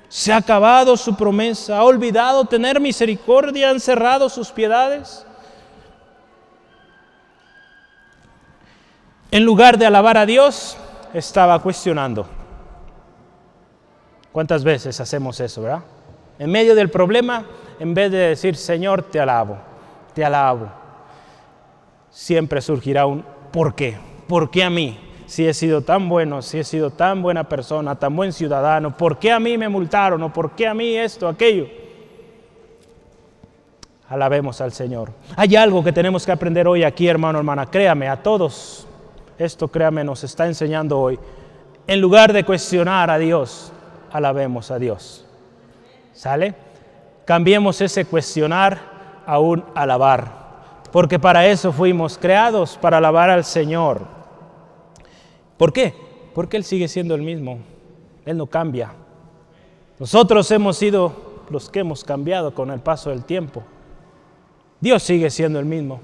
[0.10, 1.78] ¿Se ha acabado su promesa?
[1.78, 3.70] ¿Ha olvidado tener misericordia?
[3.70, 5.26] ¿Han cerrado sus piedades?
[9.32, 10.78] En lugar de alabar a Dios,
[11.14, 12.37] estaba cuestionando.
[14.38, 15.82] ¿Cuántas veces hacemos eso, verdad?
[16.38, 17.44] En medio del problema,
[17.80, 19.58] en vez de decir, Señor, te alabo,
[20.14, 20.68] te alabo,
[22.12, 23.98] siempre surgirá un ¿por qué?
[24.28, 25.00] ¿Por qué a mí?
[25.26, 29.18] Si he sido tan bueno, si he sido tan buena persona, tan buen ciudadano, ¿por
[29.18, 30.22] qué a mí me multaron?
[30.22, 31.66] ¿O por qué a mí esto, aquello?
[34.08, 35.14] Alabemos al Señor.
[35.36, 37.66] Hay algo que tenemos que aprender hoy aquí, hermano, hermana.
[37.66, 38.86] Créame, a todos,
[39.40, 41.18] esto créame, nos está enseñando hoy.
[41.88, 43.74] En lugar de cuestionar a Dios,
[44.12, 45.26] alabemos a Dios.
[46.14, 46.56] ¿Sale?
[47.26, 48.80] Cambiemos ese cuestionar
[49.26, 50.48] a un alabar.
[50.92, 54.02] Porque para eso fuimos creados, para alabar al Señor.
[55.58, 55.94] ¿Por qué?
[56.34, 57.60] Porque Él sigue siendo el mismo.
[58.26, 58.92] Él no cambia.
[60.00, 63.64] Nosotros hemos sido los que hemos cambiado con el paso del tiempo.
[64.80, 66.00] Dios sigue siendo el mismo.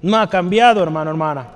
[0.00, 1.46] No ha cambiado, hermano, hermana.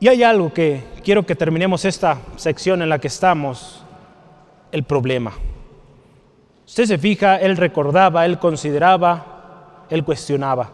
[0.00, 3.84] Y hay algo que quiero que terminemos esta sección en la que estamos,
[4.72, 5.32] el problema.
[6.66, 10.70] Usted se fija, él recordaba, él consideraba, él cuestionaba.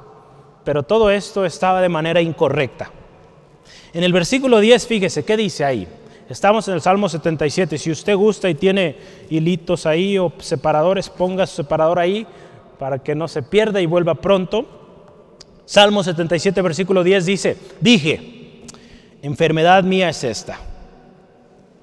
[0.64, 2.90] Pero todo esto estaba de manera incorrecta.
[3.92, 5.86] En el versículo 10, fíjese, ¿qué dice ahí?
[6.28, 7.78] Estamos en el Salmo 77.
[7.78, 8.96] Si usted gusta y tiene
[9.30, 12.26] hilitos ahí o separadores, ponga su separador ahí
[12.78, 14.66] para que no se pierda y vuelva pronto.
[15.66, 18.64] Salmo 77, versículo 10 dice, dije,
[19.22, 20.58] enfermedad mía es esta.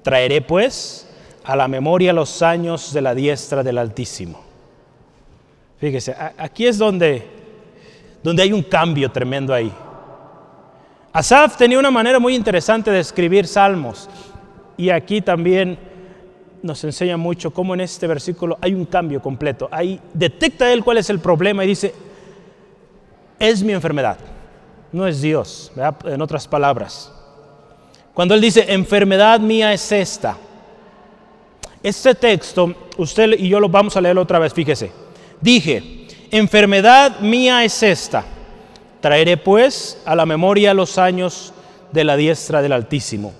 [0.02, 1.08] Traeré pues
[1.44, 4.40] a la memoria los años de la diestra del Altísimo.
[5.78, 7.26] Fíjese, aquí es donde,
[8.22, 9.72] donde hay un cambio tremendo ahí.
[11.12, 14.08] Asaf tenía una manera muy interesante de escribir salmos
[14.76, 15.78] y aquí también
[16.62, 19.68] nos enseña mucho cómo en este versículo hay un cambio completo.
[19.70, 21.92] Ahí detecta él cuál es el problema y dice,
[23.38, 24.18] es mi enfermedad,
[24.92, 25.72] no es Dios,
[26.04, 27.12] en otras palabras.
[28.14, 30.36] Cuando él dice, enfermedad mía es esta.
[31.82, 34.92] Este texto, usted y yo lo vamos a leer otra vez, fíjese.
[35.40, 38.24] Dije, enfermedad mía es esta.
[39.00, 41.52] Traeré pues a la memoria los años
[41.90, 43.32] de la diestra del Altísimo.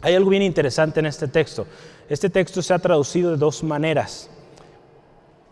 [0.00, 1.66] Hay algo bien interesante en este texto.
[2.08, 4.30] Este texto se ha traducido de dos maneras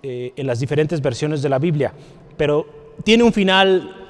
[0.02, 1.92] eh, en las diferentes versiones de la Biblia,
[2.36, 4.04] pero tiene un final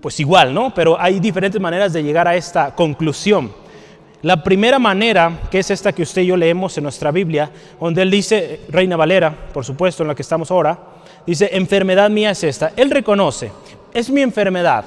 [0.00, 0.74] pues igual, ¿no?
[0.74, 3.52] Pero hay diferentes maneras de llegar a esta conclusión.
[4.24, 8.00] La primera manera, que es esta que usted y yo leemos en nuestra Biblia, donde
[8.00, 10.78] él dice, Reina Valera, por supuesto, en la que estamos ahora,
[11.26, 12.72] dice, enfermedad mía es esta.
[12.74, 13.52] Él reconoce,
[13.92, 14.86] es mi enfermedad.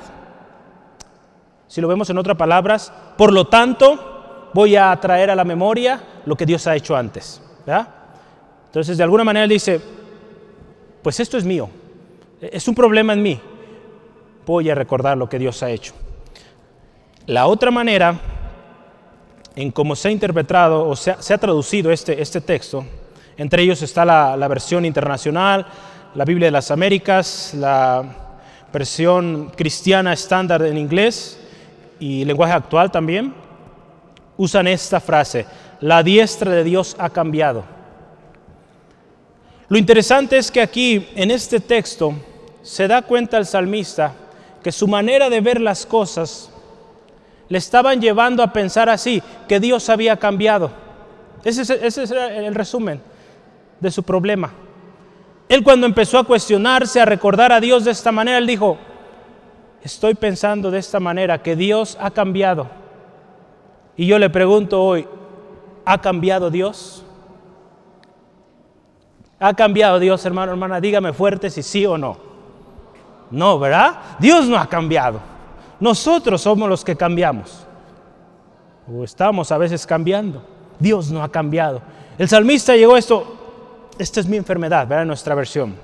[1.67, 6.01] Si lo vemos en otras palabras, por lo tanto, voy a traer a la memoria
[6.25, 7.39] lo que Dios ha hecho antes.
[8.65, 9.79] Entonces, de alguna manera él dice,
[11.03, 11.69] pues esto es mío,
[12.41, 13.39] es un problema en mí,
[14.47, 15.93] voy a recordar lo que Dios ha hecho.
[17.27, 18.19] La otra manera
[19.57, 22.85] en cómo se ha interpretado o se ha, traducido este, este, texto,
[23.37, 25.65] entre ellos está la, la versión internacional,
[26.13, 28.05] la Biblia de las Américas, la
[28.71, 31.39] versión cristiana estándar en inglés
[31.99, 33.33] y lenguaje actual también,
[34.37, 35.47] usan esta frase,
[35.81, 37.63] la diestra de Dios ha cambiado.
[39.69, 42.13] Lo interesante es que aquí, en este texto,
[42.61, 44.13] se da cuenta el salmista
[44.61, 46.51] que su manera de ver las cosas
[47.49, 50.71] le estaban llevando a pensar así, que Dios había cambiado.
[51.43, 53.01] Ese es, el resumen
[53.79, 54.51] de su problema.
[55.47, 58.77] Él cuando empezó a cuestionarse, a recordar a Dios de esta manera, él dijo,
[59.81, 62.67] estoy pensando de esta manera, que Dios ha cambiado.
[63.95, 65.07] Y yo le pregunto hoy,
[65.85, 67.05] ¿ha cambiado Dios?
[69.39, 70.81] ¿Ha cambiado Dios, hermano, hermana?
[70.81, 72.17] Dígame fuerte si sí o no.
[73.31, 73.95] No, ¿verdad?
[74.19, 75.36] Dios no ha cambiado.
[75.79, 77.65] Nosotros somos los que cambiamos.
[78.91, 80.43] O estamos a veces cambiando.
[80.79, 81.81] Dios no ha cambiado.
[82.17, 83.35] El salmista llegó a esto,
[83.99, 85.05] esta es mi enfermedad, ¿verdad?
[85.05, 85.75] Nuestra versión.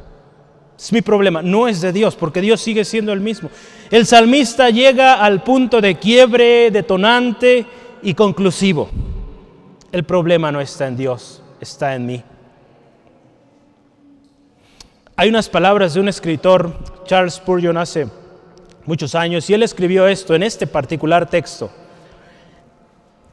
[0.77, 3.49] Es mi problema, no es de Dios, porque Dios sigue siendo el mismo.
[3.91, 7.65] El salmista llega al punto de quiebre detonante
[8.01, 8.89] y conclusivo.
[9.91, 12.23] El problema no está en Dios, está en mí.
[15.15, 16.73] Hay unas palabras de un escritor,
[17.05, 18.07] Charles Spurgeon, hace
[18.85, 21.69] muchos años, y él escribió esto en este particular texto.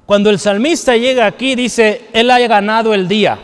[0.07, 3.39] Cuando el salmista llega aquí, dice, Él ha ganado el día.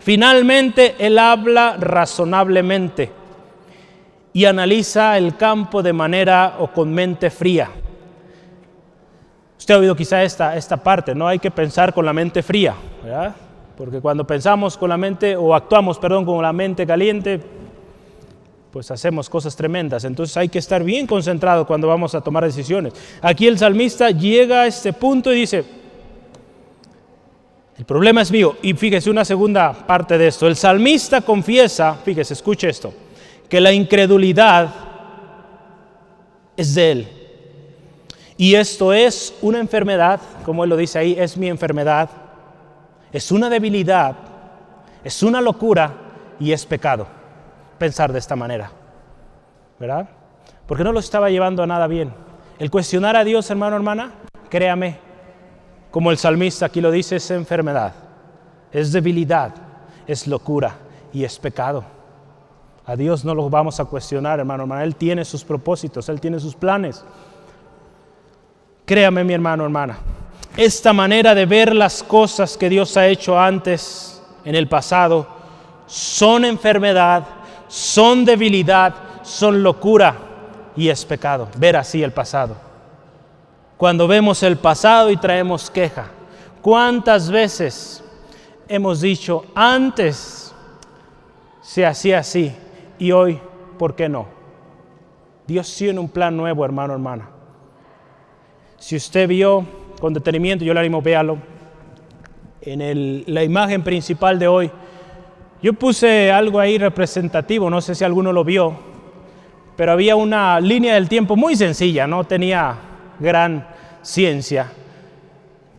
[0.00, 3.10] Finalmente, Él habla razonablemente
[4.34, 7.70] y analiza el campo de manera o con mente fría.
[9.58, 12.74] Usted ha oído quizá esta, esta parte, no hay que pensar con la mente fría,
[13.02, 13.34] ¿verdad?
[13.78, 17.40] porque cuando pensamos con la mente, o actuamos, perdón, con la mente caliente,
[18.78, 20.04] pues hacemos cosas tremendas.
[20.04, 22.92] Entonces hay que estar bien concentrado cuando vamos a tomar decisiones.
[23.20, 25.64] Aquí el salmista llega a este punto y dice,
[27.76, 28.56] el problema es mío.
[28.62, 30.46] Y fíjese una segunda parte de esto.
[30.46, 32.94] El salmista confiesa, fíjese, escuche esto,
[33.48, 34.72] que la incredulidad
[36.56, 37.08] es de él.
[38.36, 42.10] Y esto es una enfermedad, como él lo dice ahí, es mi enfermedad,
[43.10, 44.14] es una debilidad,
[45.02, 45.94] es una locura
[46.38, 47.17] y es pecado.
[47.78, 48.70] Pensar de esta manera,
[49.78, 50.08] ¿verdad?
[50.66, 52.12] Porque no lo estaba llevando a nada bien.
[52.58, 54.12] El cuestionar a Dios, hermano, hermana,
[54.50, 54.98] créame,
[55.90, 57.94] como el salmista aquí lo dice, es enfermedad,
[58.72, 59.54] es debilidad,
[60.06, 60.76] es locura
[61.12, 61.84] y es pecado.
[62.84, 64.84] A Dios no lo vamos a cuestionar, hermano, hermana.
[64.84, 67.04] Él tiene sus propósitos, Él tiene sus planes.
[68.84, 69.98] Créame, mi hermano, hermana,
[70.56, 75.26] esta manera de ver las cosas que Dios ha hecho antes, en el pasado,
[75.86, 77.24] son enfermedad,
[77.68, 80.16] son debilidad, son locura
[80.76, 81.48] y es pecado.
[81.56, 82.56] Ver así el pasado.
[83.76, 86.06] Cuando vemos el pasado y traemos queja,
[86.60, 88.02] ¿cuántas veces
[88.66, 90.52] hemos dicho antes
[91.62, 92.52] se hacía así
[92.98, 93.40] y hoy,
[93.78, 94.26] ¿por qué no?
[95.46, 97.28] Dios tiene un plan nuevo, hermano, hermana.
[98.78, 99.64] Si usted vio
[100.00, 101.38] con detenimiento, yo le animo, véalo,
[102.60, 104.70] en la imagen principal de hoy,
[105.62, 108.76] yo puse algo ahí representativo, no sé si alguno lo vio,
[109.76, 112.76] pero había una línea del tiempo muy sencilla, no tenía
[113.18, 113.66] gran
[114.02, 114.70] ciencia.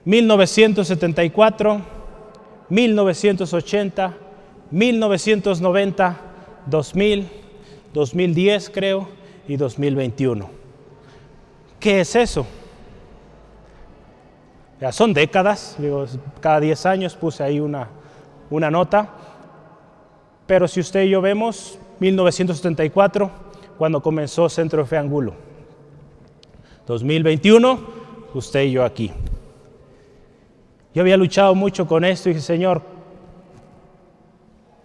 [0.05, 1.81] 1974,
[2.69, 4.17] 1980,
[4.71, 6.17] 1990,
[6.65, 7.29] 2000,
[7.93, 9.09] 2010 creo
[9.47, 10.49] y 2021.
[11.79, 12.45] ¿Qué es eso?
[14.79, 16.05] Ya son décadas, digo,
[16.39, 17.89] cada 10 años puse ahí una,
[18.49, 19.09] una nota,
[20.49, 23.29] pero si usted y yo vemos, 1974,
[23.77, 25.35] cuando comenzó Centro de Fe Angulo.
[26.87, 27.79] 2021,
[28.33, 29.11] usted y yo aquí.
[30.91, 32.81] Yo había luchado mucho con esto y dije, Señor,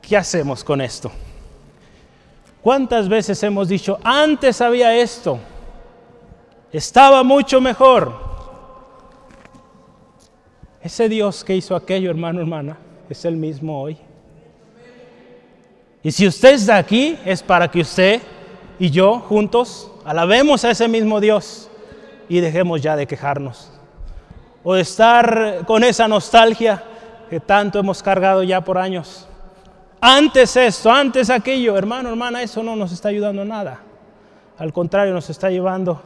[0.03, 1.11] ¿qué hacemos con esto?
[2.61, 5.39] ¿Cuántas veces hemos dicho, antes había esto,
[6.75, 8.13] estaba mucho mejor?
[10.83, 12.77] Ese Dios que hizo aquello, hermano, hermana,
[13.09, 13.97] es el mismo hoy.
[16.05, 18.21] Y si usted está aquí, es para que usted
[18.79, 21.71] y yo juntos alabemos a ese mismo Dios
[22.29, 23.73] y dejemos ya de quejarnos.
[24.63, 26.85] O de estar con esa nostalgia
[27.29, 29.27] que tanto hemos cargado ya por años.
[30.01, 33.81] Antes esto, antes aquello, hermano, hermana, eso no nos está ayudando a nada.
[34.59, 36.03] Al contrario, nos está llevando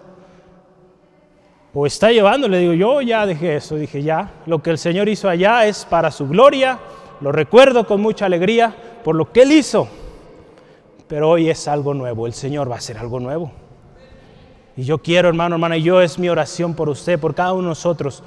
[1.74, 5.08] o está llevando, le digo, yo ya dejé eso, dije, ya, lo que el Señor
[5.08, 6.78] hizo allá es para su gloria,
[7.20, 9.88] lo recuerdo con mucha alegría por lo que Él hizo,
[11.08, 13.50] pero hoy es algo nuevo, el Señor va a hacer algo nuevo.
[14.76, 17.62] Y yo quiero, hermano, hermana, y yo es mi oración por usted, por cada uno
[17.62, 18.22] de nosotros,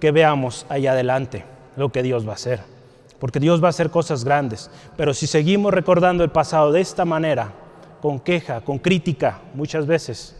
[0.00, 1.44] que veamos allá adelante
[1.76, 2.60] lo que Dios va a hacer.
[3.20, 4.68] Porque Dios va a hacer cosas grandes.
[4.96, 7.52] Pero si seguimos recordando el pasado de esta manera,
[8.00, 10.36] con queja, con crítica, muchas veces,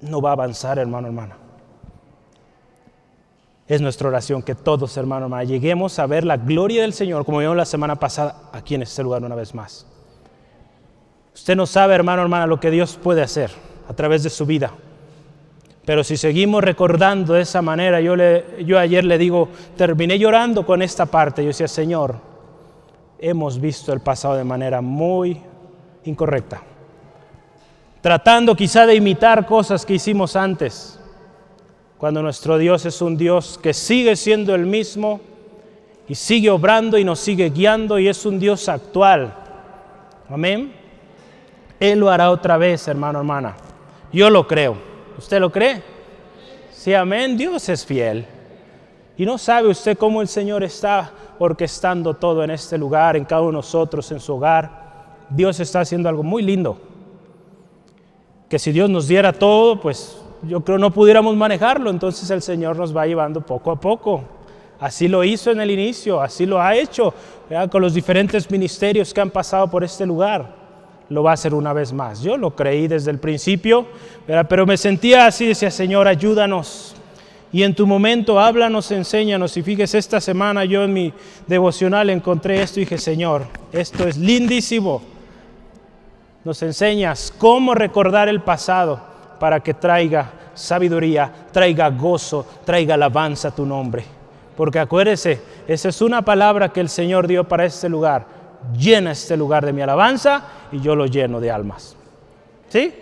[0.00, 1.36] no va a avanzar, hermano, hermana.
[3.66, 7.38] Es nuestra oración que todos, hermano, hermana, lleguemos a ver la gloria del Señor, como
[7.38, 9.86] vimos la semana pasada, aquí en este lugar una vez más.
[11.34, 13.50] Usted no sabe, hermano, hermana, lo que Dios puede hacer
[13.88, 14.72] a través de su vida.
[15.86, 20.64] Pero si seguimos recordando de esa manera, yo, le, yo ayer le digo, terminé llorando
[20.64, 21.42] con esta parte.
[21.42, 22.16] Yo decía, Señor,
[23.18, 25.40] hemos visto el pasado de manera muy
[26.04, 26.62] incorrecta.
[28.02, 31.00] Tratando quizá de imitar cosas que hicimos antes
[32.04, 35.22] cuando nuestro Dios es un Dios que sigue siendo el mismo
[36.06, 39.34] y sigue obrando y nos sigue guiando y es un Dios actual.
[40.28, 40.70] Amén.
[41.80, 43.56] Él lo hará otra vez, hermano, hermana.
[44.12, 44.76] Yo lo creo.
[45.16, 45.82] ¿Usted lo cree?
[46.70, 47.38] Sí, amén.
[47.38, 48.26] Dios es fiel.
[49.16, 53.40] Y no sabe usted cómo el Señor está orquestando todo en este lugar, en cada
[53.40, 55.24] uno de nosotros, en su hogar.
[55.30, 56.78] Dios está haciendo algo muy lindo.
[58.50, 62.76] Que si Dios nos diera todo, pues yo creo no pudiéramos manejarlo, entonces el Señor
[62.76, 64.22] nos va llevando poco a poco.
[64.80, 67.14] Así lo hizo en el inicio, así lo ha hecho
[67.70, 70.64] con los diferentes ministerios que han pasado por este lugar.
[71.08, 72.22] Lo va a hacer una vez más.
[72.22, 73.86] Yo lo creí desde el principio,
[74.48, 76.96] pero me sentía así, decía Señor, ayúdanos.
[77.52, 79.56] Y en tu momento háblanos, enséñanos.
[79.56, 81.12] Y fíjese, esta semana yo en mi
[81.46, 85.02] devocional encontré esto y dije, Señor, esto es lindísimo.
[86.42, 93.54] Nos enseñas cómo recordar el pasado para que traiga sabiduría, traiga gozo, traiga alabanza a
[93.54, 94.04] tu nombre.
[94.56, 98.26] Porque acuérdese, esa es una palabra que el Señor dio para este lugar.
[98.76, 101.96] Llena este lugar de mi alabanza y yo lo lleno de almas.
[102.68, 102.94] ¿Sí?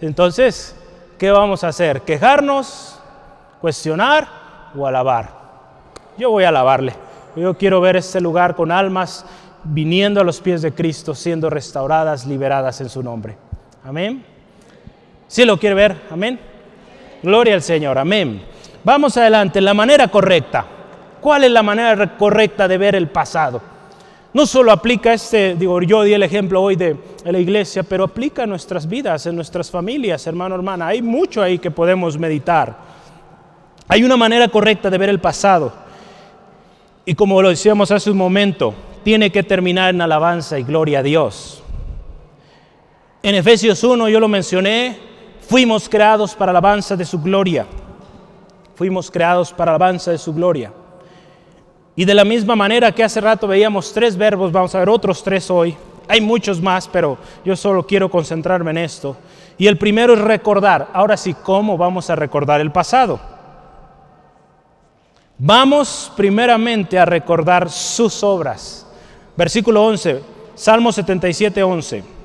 [0.00, 0.74] Entonces,
[1.18, 2.02] ¿qué vamos a hacer?
[2.02, 2.98] ¿Quejarnos,
[3.60, 4.28] cuestionar
[4.76, 5.42] o alabar?
[6.16, 6.94] Yo voy a alabarle.
[7.36, 9.24] Yo quiero ver este lugar con almas
[9.64, 13.36] viniendo a los pies de Cristo, siendo restauradas, liberadas en su nombre.
[13.84, 14.31] Amén.
[15.32, 15.96] ¿Sí lo quiere ver?
[16.10, 16.38] Amén.
[17.22, 17.96] Gloria al Señor.
[17.96, 18.42] Amén.
[18.84, 19.62] Vamos adelante.
[19.62, 20.66] La manera correcta.
[21.22, 23.62] ¿Cuál es la manera correcta de ver el pasado?
[24.34, 28.42] No solo aplica este, digo, yo di el ejemplo hoy de, la iglesia, pero aplica
[28.42, 30.88] en nuestras vidas, en nuestras familias, hermano, hermana.
[30.88, 32.76] Hay mucho ahí que podemos meditar.
[33.88, 35.72] Hay una manera correcta de ver el pasado.
[37.06, 41.02] Y como lo decíamos hace un momento, tiene que terminar en alabanza y gloria a
[41.02, 41.62] Dios.
[43.22, 45.11] En Efesios 1, yo lo mencioné,
[45.48, 47.66] fuimos creados para alabanza de su gloria.
[48.74, 50.72] Fuimos creados para alabanza de su gloria.
[51.94, 55.22] Y de la misma manera que hace rato veíamos tres verbos, vamos a ver otros
[55.22, 55.76] tres hoy.
[56.08, 59.16] Hay muchos más, pero yo solo quiero concentrarme en esto.
[59.58, 60.88] Y el primero es recordar.
[60.92, 63.20] Ahora sí, ¿cómo vamos a recordar el pasado?
[65.38, 68.86] Vamos primeramente a recordar sus obras.
[69.36, 70.22] Versículo 11,
[70.54, 72.21] Salmo 77, 11.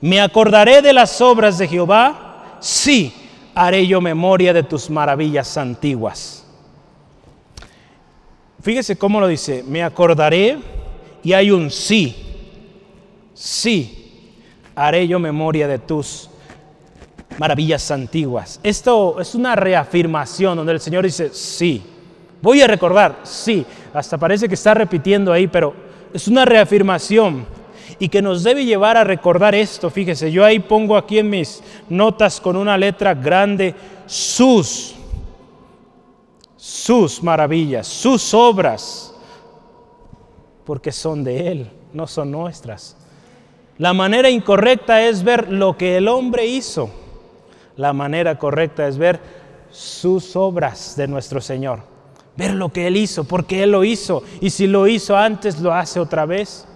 [0.00, 3.12] Me acordaré de las obras de Jehová, sí,
[3.54, 6.46] haré yo memoria de tus maravillas antiguas.
[8.62, 10.58] Fíjese cómo lo dice, me acordaré
[11.22, 12.16] y hay un sí,
[13.34, 14.32] sí,
[14.74, 16.30] haré yo memoria de tus
[17.38, 18.60] maravillas antiguas.
[18.62, 21.82] Esto es una reafirmación donde el Señor dice, sí,
[22.42, 25.74] voy a recordar, sí, hasta parece que está repitiendo ahí, pero
[26.12, 27.46] es una reafirmación
[28.00, 29.90] y que nos debe llevar a recordar esto.
[29.90, 33.74] Fíjese, yo ahí pongo aquí en mis notas con una letra grande
[34.06, 34.96] sus
[36.56, 39.14] sus maravillas, sus obras,
[40.66, 42.96] porque son de Él, no son nuestras.
[43.78, 46.90] La manera incorrecta es ver lo que el hombre hizo.
[47.76, 49.20] La manera correcta es ver
[49.70, 51.80] sus obras de nuestro Señor.
[52.36, 54.22] Ver lo que Él hizo, porque Él lo hizo.
[54.42, 56.66] Y si lo hizo antes, lo hace otra vez.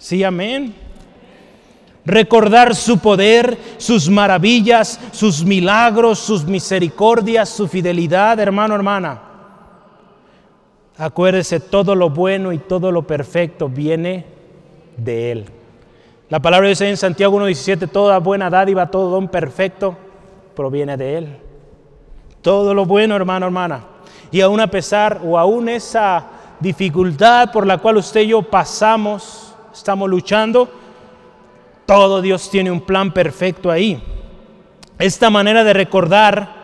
[0.00, 0.74] Sí, amén
[2.04, 9.22] recordar su poder, sus maravillas, sus milagros, sus misericordias, su fidelidad, hermano, hermana.
[10.98, 14.26] Acuérdese, todo lo bueno y todo lo perfecto viene
[14.96, 15.44] de Él.
[16.28, 19.96] La palabra dice en Santiago 1.17, toda buena dádiva, todo don perfecto
[20.54, 21.36] proviene de Él.
[22.42, 23.84] Todo lo bueno, hermano, hermana.
[24.30, 26.26] Y aún a pesar o aún esa
[26.60, 30.68] dificultad por la cual usted y yo pasamos, estamos luchando,
[31.86, 34.00] todo Dios tiene un plan perfecto ahí.
[34.98, 36.60] Esta manera de recordar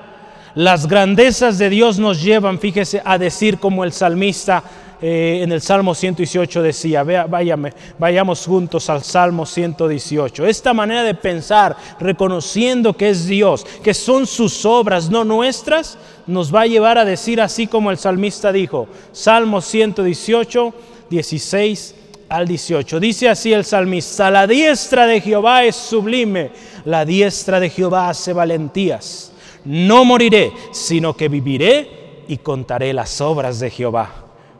[0.54, 4.62] las grandezas de Dios nos llevan, fíjese, a decir como el salmista
[5.02, 10.46] eh, en el Salmo 118 decía, váyame, vayamos juntos al Salmo 118.
[10.46, 16.54] Esta manera de pensar, reconociendo que es Dios, que son sus obras, no nuestras, nos
[16.54, 20.74] va a llevar a decir así como el salmista dijo, Salmo 118,
[21.10, 21.94] 16
[22.28, 23.00] al 18.
[23.00, 26.50] Dice así el salmista, la diestra de Jehová es sublime,
[26.84, 29.32] la diestra de Jehová hace valentías.
[29.64, 34.10] No moriré, sino que viviré y contaré las obras de Jehová.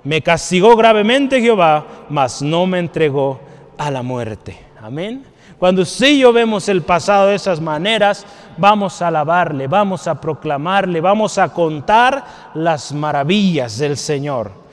[0.05, 3.41] Me castigó gravemente Jehová, mas no me entregó
[3.77, 4.57] a la muerte.
[4.81, 5.25] Amén.
[5.59, 8.27] Cuando usted y yo vemos el pasado de esas maneras,
[8.59, 14.66] vamos a alabarle, vamos a proclamarle, vamos a contar las maravillas del Señor.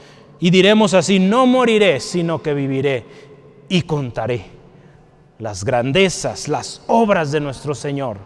[0.43, 3.05] Y diremos así, no moriré, sino que viviré
[3.69, 4.43] y contaré
[5.39, 8.17] las grandezas, las obras de nuestro Señor.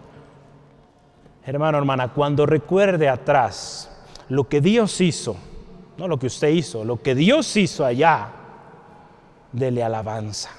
[1.45, 3.91] Hermano, hermana, cuando recuerde atrás
[4.30, 5.38] lo que Dios hizo,
[5.99, 8.30] no lo que usted hizo, lo que Dios hizo allá,
[9.51, 10.49] dele alabanza.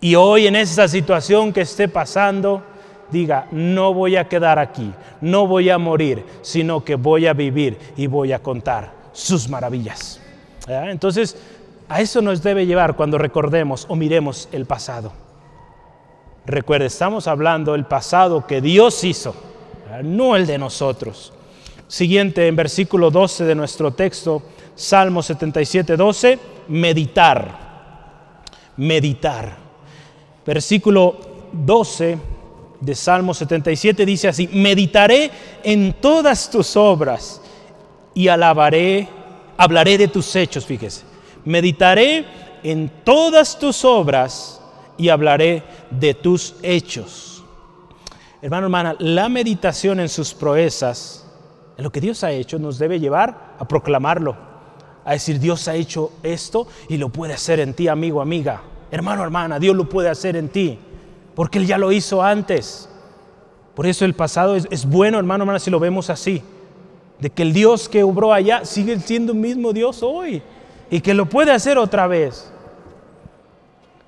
[0.00, 2.62] Y hoy en esa situación que esté pasando,
[3.10, 7.76] diga, no voy a quedar aquí, no voy a morir, sino que voy a vivir
[7.96, 10.19] y voy a contar sus maravillas.
[10.66, 11.36] Entonces,
[11.88, 15.12] a eso nos debe llevar cuando recordemos o miremos el pasado.
[16.46, 19.34] Recuerde, estamos hablando del pasado que Dios hizo,
[20.02, 21.32] no el de nosotros.
[21.88, 24.42] Siguiente, en versículo 12 de nuestro texto,
[24.74, 26.38] Salmo 77, 12,
[26.68, 27.58] meditar.
[28.76, 29.56] Meditar.
[30.46, 31.18] Versículo
[31.52, 32.18] 12
[32.80, 35.30] de Salmo 77 dice así, meditaré
[35.62, 37.42] en todas tus obras
[38.14, 39.08] y alabaré
[39.60, 41.02] hablaré de tus hechos, fíjese.
[41.44, 42.24] Meditaré
[42.62, 44.58] en todas tus obras
[44.96, 47.44] y hablaré de tus hechos.
[48.40, 51.26] Hermano, hermana, la meditación en sus proezas,
[51.76, 54.34] en lo que Dios ha hecho, nos debe llevar a proclamarlo,
[55.04, 58.62] a decir, Dios ha hecho esto y lo puede hacer en ti, amigo, amiga.
[58.90, 60.78] Hermano, hermana, Dios lo puede hacer en ti,
[61.34, 62.88] porque Él ya lo hizo antes.
[63.74, 66.42] Por eso el pasado es, es bueno, hermano, hermana, si lo vemos así
[67.20, 70.42] de que el Dios que obró allá sigue siendo el mismo Dios hoy
[70.90, 72.50] y que lo puede hacer otra vez.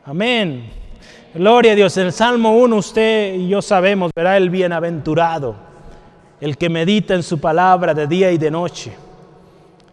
[0.04, 0.70] Amén.
[1.34, 1.96] Gloria a Dios.
[1.96, 5.54] En el Salmo 1 usted y yo sabemos, verá el bienaventurado,
[6.40, 8.92] el que medita en su palabra de día y de noche.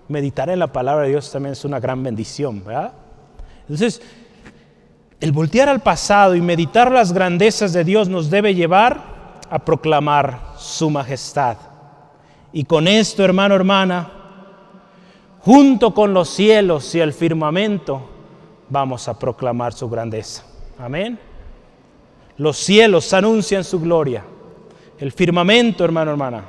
[0.07, 2.93] Meditar en la palabra de Dios también es una gran bendición, ¿verdad?
[3.61, 4.01] Entonces,
[5.19, 10.53] el voltear al pasado y meditar las grandezas de Dios nos debe llevar a proclamar
[10.57, 11.57] su majestad.
[12.51, 14.11] Y con esto, hermano, hermana,
[15.39, 18.01] junto con los cielos y el firmamento,
[18.69, 20.43] vamos a proclamar su grandeza.
[20.77, 21.19] Amén.
[22.37, 24.23] Los cielos anuncian su gloria.
[24.97, 26.43] El firmamento, hermano, hermana.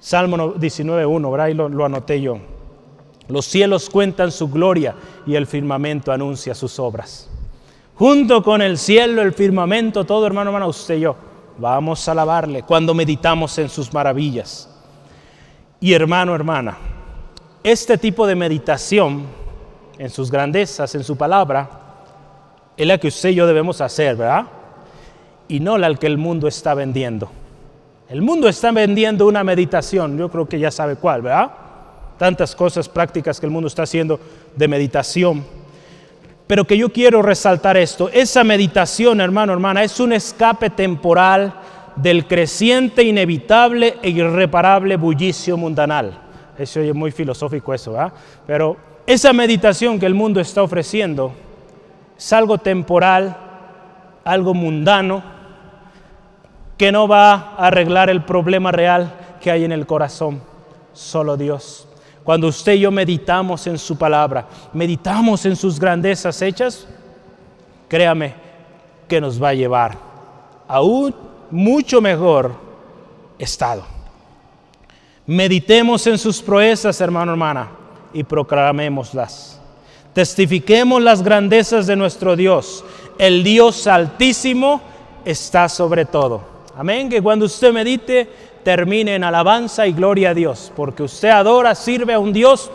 [0.00, 1.46] Salmo 19.1, ¿verdad?
[1.46, 2.38] Ahí lo, lo anoté yo.
[3.28, 4.94] Los cielos cuentan su gloria
[5.26, 7.28] y el firmamento anuncia sus obras.
[7.96, 11.16] Junto con el cielo, el firmamento, todo hermano, hermano, usted y yo,
[11.58, 14.68] vamos a alabarle cuando meditamos en sus maravillas.
[15.80, 16.76] Y hermano, hermana,
[17.62, 19.24] este tipo de meditación
[19.98, 21.68] en sus grandezas, en su palabra,
[22.76, 24.46] es la que usted y yo debemos hacer, ¿verdad?
[25.48, 27.30] Y no la que el mundo está vendiendo.
[28.08, 31.50] El mundo está vendiendo una meditación, yo creo que ya sabe cuál, ¿verdad?
[32.18, 34.20] Tantas cosas prácticas que el mundo está haciendo
[34.54, 35.44] de meditación.
[36.46, 41.54] Pero que yo quiero resaltar esto, esa meditación, hermano, hermana, es un escape temporal
[41.96, 46.20] del creciente, inevitable e irreparable bullicio mundanal.
[46.56, 48.12] Eso es muy filosófico eso, ¿verdad?
[48.46, 48.76] Pero
[49.06, 51.32] esa meditación que el mundo está ofreciendo
[52.16, 53.36] es algo temporal,
[54.24, 55.22] algo mundano,
[56.78, 60.42] que no va a arreglar el problema real que hay en el corazón,
[60.92, 61.85] solo Dios.
[62.26, 66.84] Cuando usted y yo meditamos en su palabra, meditamos en sus grandezas hechas,
[67.86, 68.34] créame
[69.06, 69.96] que nos va a llevar
[70.66, 71.14] a un
[71.52, 72.56] mucho mejor
[73.38, 73.84] estado.
[75.24, 77.68] Meditemos en sus proezas, hermano, hermana,
[78.12, 79.60] y proclamémoslas.
[80.12, 82.84] Testifiquemos las grandezas de nuestro Dios.
[83.18, 84.80] El Dios altísimo
[85.24, 86.40] está sobre todo.
[86.76, 87.08] Amén.
[87.08, 88.28] Que cuando usted medite
[88.66, 92.68] termine en alabanza y gloria a Dios, porque usted adora, sirve a un Dios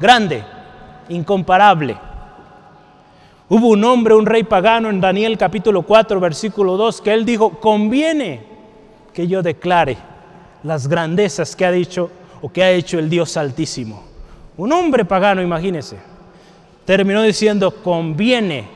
[0.00, 0.42] grande,
[1.10, 1.98] incomparable.
[3.50, 7.60] Hubo un hombre, un rey pagano en Daniel capítulo 4, versículo 2, que él dijo,
[7.60, 8.40] conviene
[9.12, 9.98] que yo declare
[10.62, 14.02] las grandezas que ha dicho o que ha hecho el Dios altísimo.
[14.56, 15.98] Un hombre pagano, imagínese,
[16.86, 18.66] terminó diciendo, conviene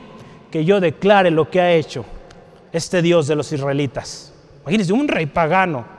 [0.51, 2.05] que yo declare lo que ha hecho
[2.71, 4.31] este Dios de los israelitas.
[4.61, 5.97] Imagínense, un rey pagano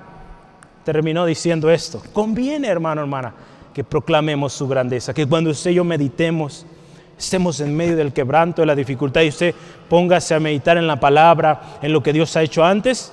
[0.85, 2.03] terminó diciendo esto.
[2.13, 3.35] Conviene, hermano, hermana,
[3.75, 6.67] que proclamemos su grandeza, que cuando usted y yo meditemos,
[7.19, 9.55] estemos en medio del quebranto, de la dificultad, y usted
[9.89, 13.13] póngase a meditar en la palabra, en lo que Dios ha hecho antes,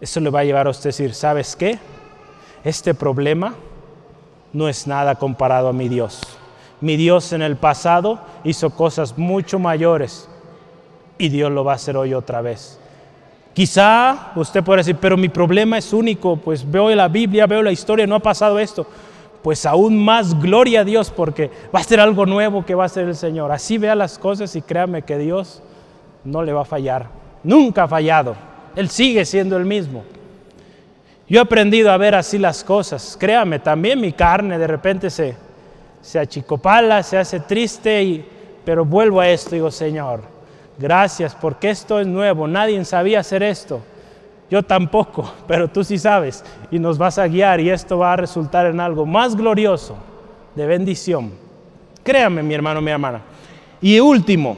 [0.00, 1.78] eso le va a llevar a usted a decir, ¿sabes qué?
[2.62, 3.54] Este problema
[4.52, 6.20] no es nada comparado a mi Dios.
[6.80, 10.28] Mi Dios en el pasado hizo cosas mucho mayores
[11.18, 12.78] y Dios lo va a hacer hoy otra vez.
[13.54, 17.70] Quizá usted puede decir, pero mi problema es único, pues veo la Biblia, veo la
[17.70, 18.84] historia, no ha pasado esto.
[19.44, 22.88] Pues aún más gloria a Dios porque va a ser algo nuevo que va a
[22.88, 23.52] ser el Señor.
[23.52, 25.62] Así vea las cosas y créame que Dios
[26.24, 27.06] no le va a fallar.
[27.44, 28.34] Nunca ha fallado.
[28.74, 30.02] Él sigue siendo el mismo.
[31.28, 33.16] Yo he aprendido a ver así las cosas.
[33.20, 35.36] Créame, también mi carne de repente se,
[36.02, 38.28] se achicopala, se hace triste, y,
[38.64, 40.33] pero vuelvo a esto, digo, Señor,
[40.78, 42.48] Gracias porque esto es nuevo.
[42.48, 43.80] Nadie sabía hacer esto.
[44.50, 48.16] Yo tampoco, pero tú sí sabes y nos vas a guiar y esto va a
[48.16, 49.96] resultar en algo más glorioso,
[50.54, 51.32] de bendición.
[52.02, 53.22] Créame, mi hermano, mi hermana.
[53.80, 54.56] Y último,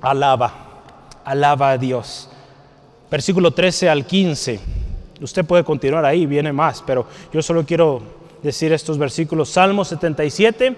[0.00, 0.52] alaba,
[1.24, 2.28] alaba a Dios.
[3.10, 4.60] Versículo 13 al 15.
[5.20, 8.02] Usted puede continuar ahí, viene más, pero yo solo quiero
[8.42, 9.48] decir estos versículos.
[9.48, 10.76] Salmo 77,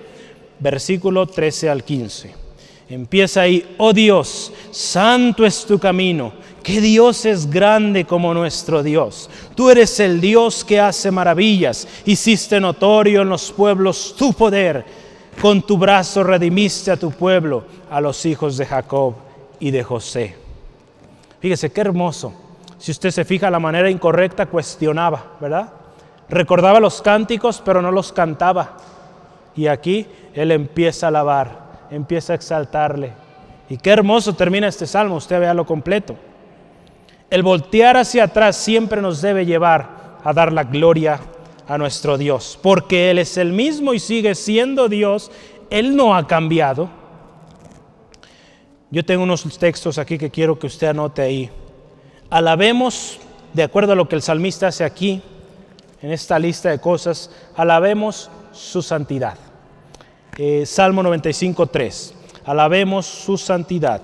[0.61, 2.48] versículo 13 al 15.
[2.91, 6.33] Empieza ahí, oh Dios, santo es tu camino,
[6.63, 9.29] que Dios es grande como nuestro Dios.
[9.55, 14.87] Tú eres el Dios que hace maravillas, hiciste notorio en los pueblos tu poder,
[15.39, 19.15] con tu brazo redimiste a tu pueblo, a los hijos de Jacob
[19.61, 20.37] y de José.
[21.41, 22.33] Fíjese qué hermoso.
[22.79, 25.69] Si usted se fija la manera incorrecta, cuestionaba, ¿verdad?
[26.31, 28.79] Recordaba los cánticos, pero no los cantaba.
[29.55, 33.13] Y aquí él empieza a alabar empieza a exaltarle.
[33.69, 36.17] Y qué hermoso termina este salmo, usted vea lo completo.
[37.31, 41.21] El voltear hacia atrás siempre nos debe llevar a dar la gloria
[41.67, 45.31] a nuestro Dios, porque Él es el mismo y sigue siendo Dios,
[45.69, 46.89] Él no ha cambiado.
[48.91, 51.51] Yo tengo unos textos aquí que quiero que usted anote ahí.
[52.31, 53.19] Alabemos,
[53.53, 55.23] de acuerdo a lo que el salmista hace aquí,
[56.01, 59.37] en esta lista de cosas, alabemos su santidad.
[60.41, 62.15] Eh, Salmo 95, 3.
[62.45, 64.01] Alabemos su santidad.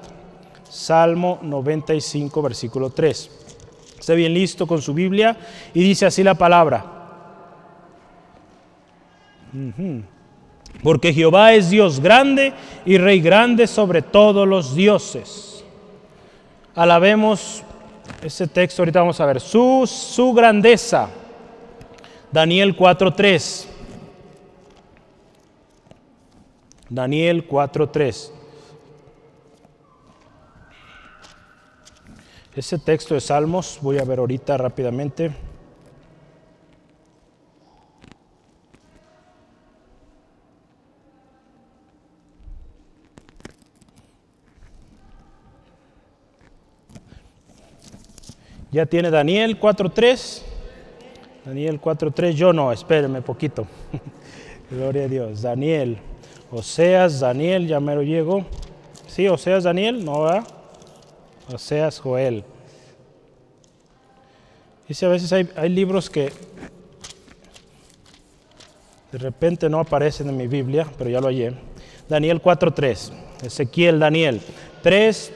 [0.68, 3.30] Salmo 95, versículo 3.
[4.00, 5.36] Esté bien listo con su Biblia
[5.72, 6.90] y dice así la palabra.
[10.82, 12.52] porque Jehová es Dios grande
[12.84, 15.64] y Rey grande sobre todos los dioses.
[16.74, 17.62] Alabemos
[18.20, 21.08] ese texto, ahorita vamos a ver, su, su grandeza.
[22.32, 23.73] Daniel 4.3.
[26.94, 28.30] Daniel 4.3.
[32.54, 35.32] Ese texto de Salmos, voy a ver ahorita rápidamente.
[48.70, 50.42] Ya tiene Daniel 4.3.
[51.44, 53.66] Daniel 4.3, yo no, espéreme poquito.
[54.70, 55.42] Gloria a Dios.
[55.42, 55.98] Daniel,
[56.54, 58.46] Oseas, Daniel, ya me lo llego.
[59.08, 60.44] Sí, Oseas, Daniel, no va.
[61.52, 62.44] Oseas, Joel.
[64.86, 66.30] Dice a veces hay, hay libros que
[69.10, 71.54] de repente no aparecen en mi Biblia, pero ya lo hallé.
[72.08, 73.10] Daniel 4.3,
[73.42, 74.40] Ezequiel, Daniel
[74.82, 75.32] 3,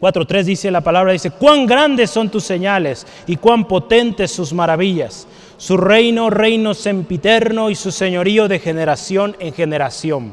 [0.00, 5.28] 4.3 dice la palabra, dice, cuán grandes son tus señales y cuán potentes sus maravillas.
[5.62, 10.32] Su reino, reino sempiterno y su señorío de generación en generación.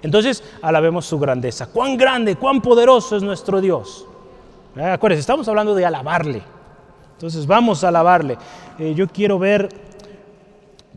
[0.00, 1.66] Entonces, alabemos su grandeza.
[1.66, 4.06] Cuán grande, cuán poderoso es nuestro Dios.
[4.74, 6.42] Eh, acuérdense, estamos hablando de alabarle.
[7.12, 8.38] Entonces, vamos a alabarle.
[8.78, 9.68] Eh, yo quiero ver,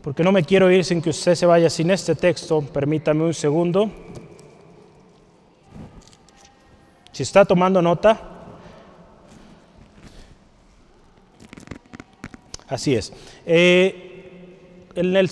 [0.00, 3.34] porque no me quiero ir sin que usted se vaya sin este texto, permítame un
[3.34, 3.90] segundo.
[7.12, 8.33] Si está tomando nota,
[12.74, 13.12] así es.
[13.46, 15.30] Eh, en el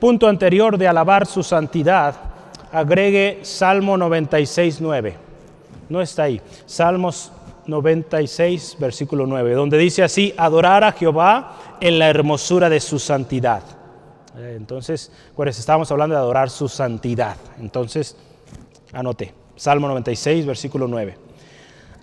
[0.00, 2.14] punto anterior de alabar su santidad,
[2.72, 5.16] agregue Salmo 96, 9.
[5.88, 6.40] No está ahí.
[6.66, 7.30] Salmos
[7.66, 13.62] 96, versículo 9, donde dice así, adorar a Jehová en la hermosura de su santidad.
[14.36, 17.36] Eh, entonces, pues estábamos hablando de adorar su santidad.
[17.60, 18.16] Entonces,
[18.92, 21.16] anote, Salmo 96, versículo 9.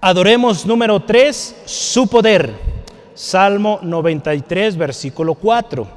[0.02, 2.81] Adoremos número 3, su poder.
[3.22, 5.88] Salmo 93, versículo 4.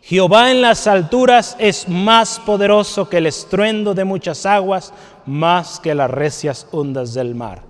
[0.00, 4.94] Jehová en las alturas es más poderoso que el estruendo de muchas aguas,
[5.26, 7.60] más que las recias ondas del mar.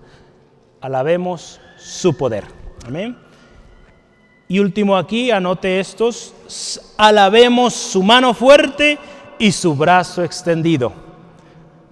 [0.81, 2.45] Alabemos su poder.
[2.87, 3.19] Amén.
[4.47, 6.33] Y último aquí, anote estos,
[6.97, 9.01] alabemos su mano fuerte
[9.37, 10.93] y su brazo extendido.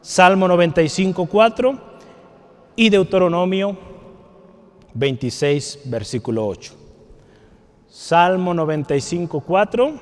[0.00, 1.78] Salmo 95, 4
[2.76, 3.87] y Deuteronomio
[4.94, 6.74] 26, versículo 8.
[7.88, 9.92] Salmo 95, 4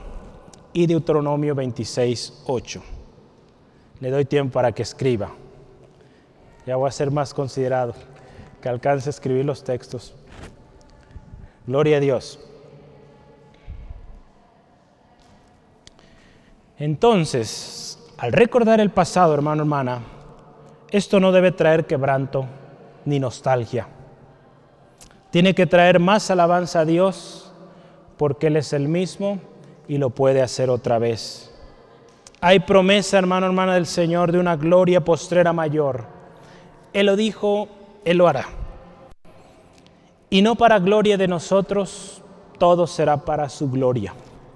[0.73, 2.83] y Deuteronomio 26, 8.
[4.01, 5.31] Le doy tiempo para que escriba.
[6.67, 7.95] Ya voy a ser más considerado,
[8.61, 10.15] que alcance a escribir los textos.
[11.67, 12.41] Gloria a Dios.
[16.79, 20.01] Entonces, al recordar el pasado, hermano, hermana,
[20.91, 22.47] esto no debe traer quebranto
[23.05, 23.89] ni nostalgia.
[25.31, 27.53] Tiene que traer más alabanza a Dios
[28.17, 29.41] porque Él es el mismo
[29.89, 31.53] y lo puede hacer otra vez.
[32.41, 36.05] Hay promesa, hermano, hermana del Señor, de una gloria postrera mayor.
[36.93, 37.69] Él lo dijo,
[38.05, 38.47] Él lo hará.
[40.31, 42.23] Y no para gloria de nosotros,
[42.59, 44.15] todo será para su gloria.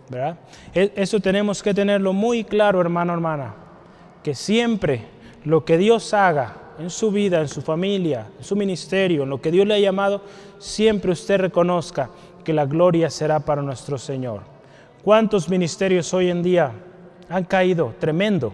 [0.08, 0.38] ¿verdad?
[0.74, 3.54] E, eso tenemos que tenerlo muy claro, hermano, hermana,
[4.22, 5.04] que siempre
[5.44, 9.40] lo que Dios haga en su vida, en su familia, en su ministerio, en lo
[9.40, 10.22] que Dios le ha llamado,
[10.60, 12.10] siempre usted reconozca
[12.44, 14.42] que la gloria será para nuestro Señor.
[15.02, 16.72] ¿Cuántos ministerios hoy en día
[17.28, 17.94] han caído?
[17.98, 18.52] Tremendo,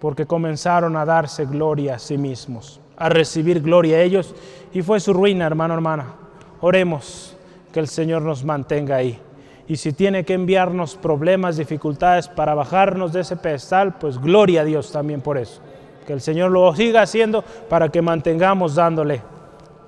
[0.00, 4.34] porque comenzaron a darse gloria a sí mismos, a recibir gloria a ellos,
[4.72, 6.14] y fue su ruina, hermano, hermana.
[6.60, 7.36] Oremos
[7.72, 9.20] que el Señor nos mantenga ahí.
[9.68, 14.64] Y si tiene que enviarnos problemas, dificultades para bajarnos de ese pedestal, pues gloria a
[14.64, 15.60] Dios también por eso.
[16.06, 19.22] Que el Señor lo siga haciendo para que mantengamos dándole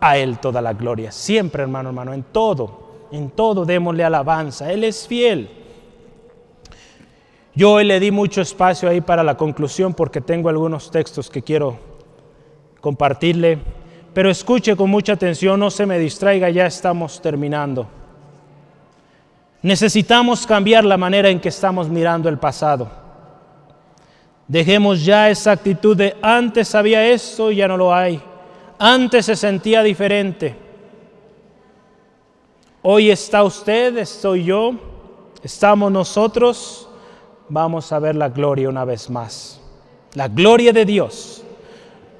[0.01, 1.13] a Él toda la gloria.
[1.13, 4.73] Siempre, hermano, hermano, en todo, en todo démosle alabanza.
[4.73, 5.51] Él es fiel.
[7.55, 11.43] Yo hoy le di mucho espacio ahí para la conclusión porque tengo algunos textos que
[11.43, 11.77] quiero
[12.81, 13.59] compartirle.
[14.15, 17.87] Pero escuche con mucha atención, no se me distraiga, ya estamos terminando.
[19.63, 22.89] Necesitamos cambiar la manera en que estamos mirando el pasado.
[24.47, 28.23] Dejemos ya esa actitud de antes había esto y ya no lo hay.
[28.79, 30.57] Antes se sentía diferente.
[32.83, 34.73] Hoy está usted, estoy yo,
[35.43, 36.89] estamos nosotros.
[37.49, 39.61] Vamos a ver la gloria una vez más.
[40.15, 41.43] La gloria de Dios.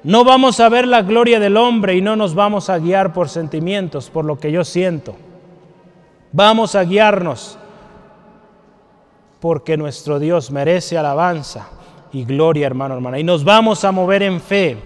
[0.03, 3.29] No vamos a ver la gloria del hombre y no nos vamos a guiar por
[3.29, 5.15] sentimientos, por lo que yo siento.
[6.31, 7.57] Vamos a guiarnos
[9.39, 11.69] porque nuestro Dios merece alabanza
[12.11, 13.19] y gloria, hermano, hermana.
[13.19, 14.77] Y nos vamos a mover en fe.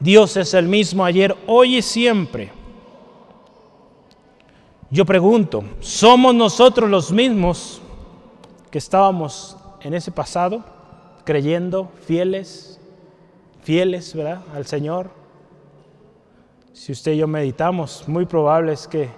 [0.00, 2.52] Dios es el mismo ayer, hoy y siempre.
[4.90, 7.80] Yo pregunto, ¿somos nosotros los mismos
[8.70, 10.64] que estábamos en ese pasado,
[11.24, 12.80] creyendo, fieles,
[13.62, 14.42] fieles, ¿verdad?
[14.54, 15.10] Al Señor.
[16.72, 19.08] Si usted y yo meditamos, muy probable es que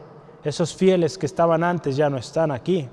[0.44, 2.88] esos fieles que estaban antes ya no están aquí,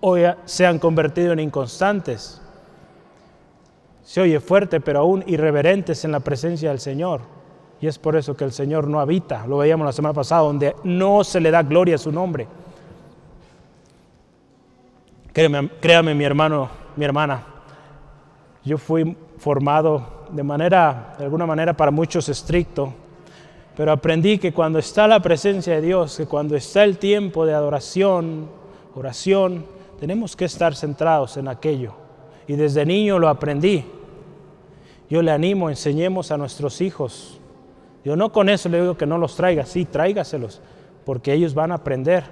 [0.00, 2.42] o se han convertido en inconstantes.
[4.04, 7.22] Se oye fuerte, pero aún irreverentes en la presencia del Señor.
[7.80, 10.76] Y es por eso que el Señor no habita, lo veíamos la semana pasada, donde
[10.84, 12.46] no se le da gloria a su nombre.
[15.32, 17.44] Créame, créame mi hermano, mi hermana,
[18.62, 22.92] yo fui formado de manera, de alguna manera para muchos estricto,
[23.76, 27.54] pero aprendí que cuando está la presencia de Dios, que cuando está el tiempo de
[27.54, 28.48] adoración,
[28.94, 29.66] oración,
[29.98, 32.03] tenemos que estar centrados en aquello.
[32.46, 33.84] Y desde niño lo aprendí.
[35.08, 37.40] Yo le animo, enseñemos a nuestros hijos
[38.04, 40.60] yo no con eso le digo que no los traiga, sí, tráigaselos,
[41.06, 42.24] porque ellos van a aprender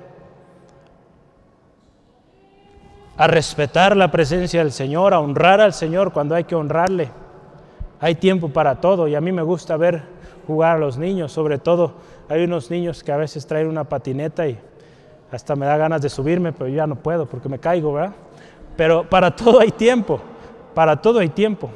[3.16, 7.10] a respetar la presencia del Señor, a honrar al Señor cuando hay que honrarle.
[8.00, 10.02] Hay tiempo para todo y a mí me gusta ver
[10.46, 11.94] jugar a los niños, sobre todo
[12.28, 14.58] hay unos niños que a veces traen una patineta y
[15.30, 18.14] hasta me da ganas de subirme, pero ya no puedo porque me caigo, ¿verdad?
[18.76, 20.20] Pero para todo hay tiempo,
[20.74, 21.70] para todo hay tiempo.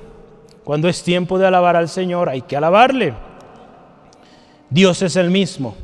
[0.65, 3.15] Cuando es tiempo de alabar al Señor, hay que alabarle.
[4.69, 5.75] Dios es el mismo.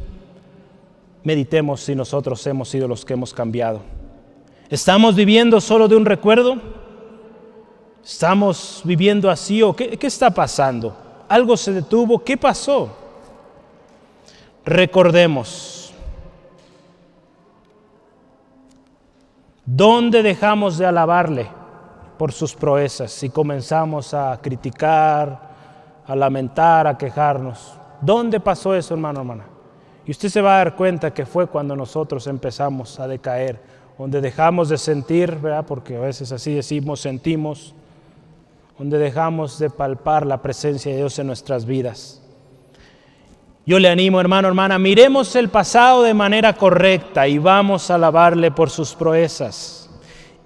[1.22, 3.80] Meditemos si nosotros hemos sido los que hemos cambiado.
[4.68, 6.56] ¿Estamos viviendo solo de un recuerdo?
[8.04, 10.96] ¿Estamos viviendo así o qué, qué está pasando?
[11.28, 12.18] ¿Algo se detuvo?
[12.18, 12.90] ¿Qué pasó?
[14.64, 15.81] Recordemos.
[19.64, 21.48] ¿Dónde dejamos de alabarle
[22.18, 25.50] por sus proezas y comenzamos a criticar,
[26.04, 27.74] a lamentar, a quejarnos?
[28.00, 29.44] ¿Dónde pasó eso, hermano, hermana?
[30.04, 33.60] Y usted se va a dar cuenta que fue cuando nosotros empezamos a decaer,
[33.96, 35.64] donde dejamos de sentir, ¿verdad?
[35.64, 37.72] Porque a veces así decimos, sentimos,
[38.76, 42.21] donde dejamos de palpar la presencia de Dios en nuestras vidas.
[43.64, 48.50] Yo le animo, hermano, hermana, miremos el pasado de manera correcta y vamos a alabarle
[48.50, 49.88] por sus proezas.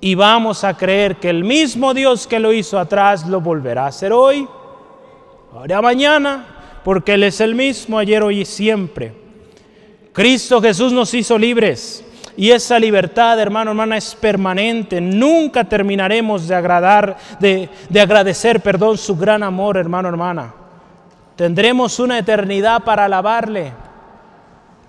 [0.01, 3.89] Y vamos a creer que el mismo Dios que lo hizo atrás lo volverá a
[3.89, 4.47] hacer hoy,
[5.55, 9.13] ahora mañana porque Él es el mismo ayer, hoy y siempre.
[10.13, 12.05] Cristo Jesús nos hizo libres
[12.37, 15.01] y esa libertad, hermano, hermana, es permanente.
[15.01, 20.55] Nunca terminaremos de agradar, de, de agradecer, perdón, su gran amor, hermano, hermana.
[21.37, 23.73] Tendremos una eternidad para alabarle,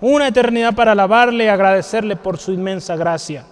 [0.00, 3.44] una eternidad para alabarle y agradecerle por su inmensa gracia.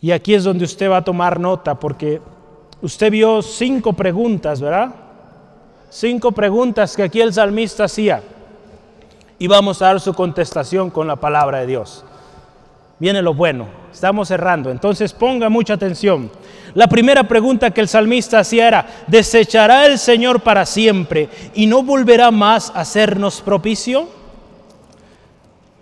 [0.00, 2.20] Y aquí es donde usted va a tomar nota, porque
[2.80, 4.94] usted vio cinco preguntas, ¿verdad?
[5.90, 8.22] cinco preguntas que aquí el salmista hacía
[9.38, 12.04] y vamos a dar su contestación con la palabra de Dios.
[12.98, 16.30] Viene lo bueno, estamos cerrando, entonces ponga mucha atención.
[16.74, 21.82] La primera pregunta que el salmista hacía era, ¿desechará el Señor para siempre y no
[21.82, 24.08] volverá más a hacernos propicio?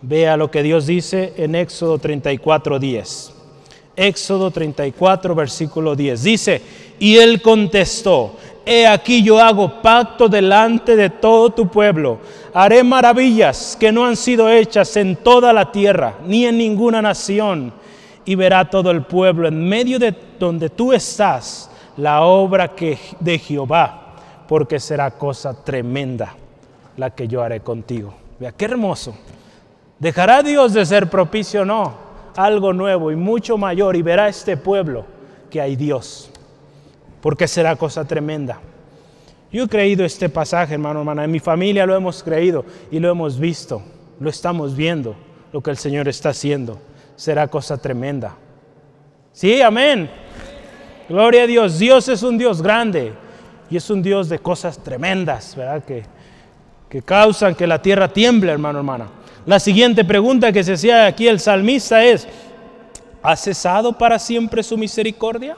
[0.03, 3.33] Vea lo que Dios dice en Éxodo 34, 10.
[3.97, 6.23] Éxodo 34, versículo 10.
[6.23, 6.63] Dice,
[6.99, 8.37] y él contestó,
[8.69, 12.19] He aquí yo hago pacto delante de todo tu pueblo.
[12.53, 17.73] Haré maravillas que no han sido hechas en toda la tierra, ni en ninguna nación.
[18.25, 23.39] Y verá todo el pueblo en medio de donde tú estás la obra que, de
[23.39, 24.17] Jehová,
[24.49, 26.35] porque será cosa tremenda
[26.97, 28.15] la que yo haré contigo.
[28.41, 29.15] Vea, qué hermoso.
[30.01, 31.95] ¿Dejará Dios de ser propicio o no?
[32.35, 35.05] Algo nuevo y mucho mayor y verá este pueblo
[35.49, 36.33] que hay Dios
[37.21, 38.61] porque será cosa tremenda.
[39.53, 43.11] Yo he creído este pasaje, hermano, hermana, en mi familia lo hemos creído y lo
[43.11, 43.83] hemos visto,
[44.21, 45.17] lo estamos viendo,
[45.53, 46.79] lo que el Señor está haciendo.
[47.15, 48.35] Será cosa tremenda.
[49.33, 50.11] Sí, amén.
[51.09, 51.79] Gloria a Dios.
[51.79, 53.13] Dios es un Dios grande
[53.71, 55.85] y es un Dios de cosas tremendas, ¿verdad?
[55.85, 56.05] Que,
[56.89, 59.09] que causan que la tierra tiemble, hermano, hermana.
[59.47, 62.27] La siguiente pregunta que se hacía aquí el salmista es,
[63.23, 65.57] ¿ha cesado para siempre su misericordia?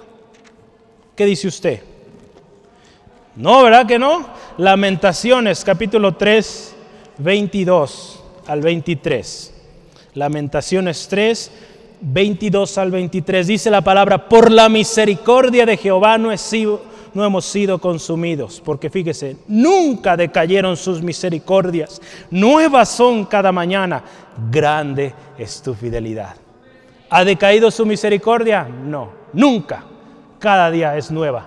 [1.18, 1.82] ¿Qué dice usted?
[3.34, 4.24] No, ¿verdad que no?
[4.56, 6.76] Lamentaciones, capítulo 3,
[7.18, 9.54] 22 al 23.
[10.14, 11.50] Lamentaciones 3,
[12.02, 13.48] 22 al 23.
[13.48, 16.30] Dice la palabra, por la misericordia de Jehová no,
[17.14, 18.62] no hemos sido consumidos.
[18.64, 22.00] Porque fíjese, nunca decayeron sus misericordias.
[22.30, 24.04] Nuevas son cada mañana.
[24.52, 26.36] Grande es tu fidelidad.
[27.10, 28.68] ¿Ha decaído su misericordia?
[28.68, 29.97] No, nunca.
[30.38, 31.46] Cada día es nueva.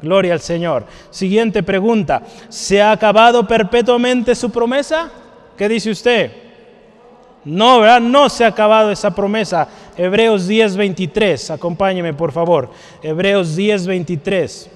[0.00, 0.84] Gloria al Señor.
[1.10, 2.22] Siguiente pregunta.
[2.48, 5.10] ¿Se ha acabado perpetuamente su promesa?
[5.56, 6.30] ¿Qué dice usted?
[7.44, 8.00] No, ¿verdad?
[8.00, 9.68] No se ha acabado esa promesa.
[9.96, 11.50] Hebreos 10:23.
[11.50, 12.70] Acompáñeme, por favor.
[13.02, 14.68] Hebreos 10:23.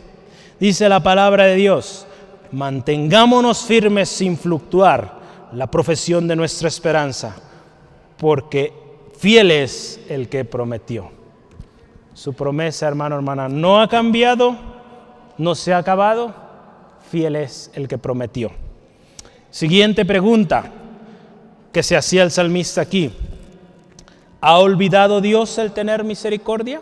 [0.58, 2.06] Dice la palabra de Dios.
[2.50, 5.20] Mantengámonos firmes sin fluctuar
[5.52, 7.36] la profesión de nuestra esperanza,
[8.16, 8.72] porque
[9.18, 11.21] fiel es el que prometió.
[12.14, 14.56] Su promesa, hermano, hermana, no ha cambiado,
[15.38, 16.34] no se ha acabado,
[17.10, 18.50] fiel es el que prometió.
[19.50, 20.70] Siguiente pregunta
[21.72, 23.12] que se hacía el salmista aquí.
[24.40, 26.80] ¿Ha olvidado Dios el tener misericordia?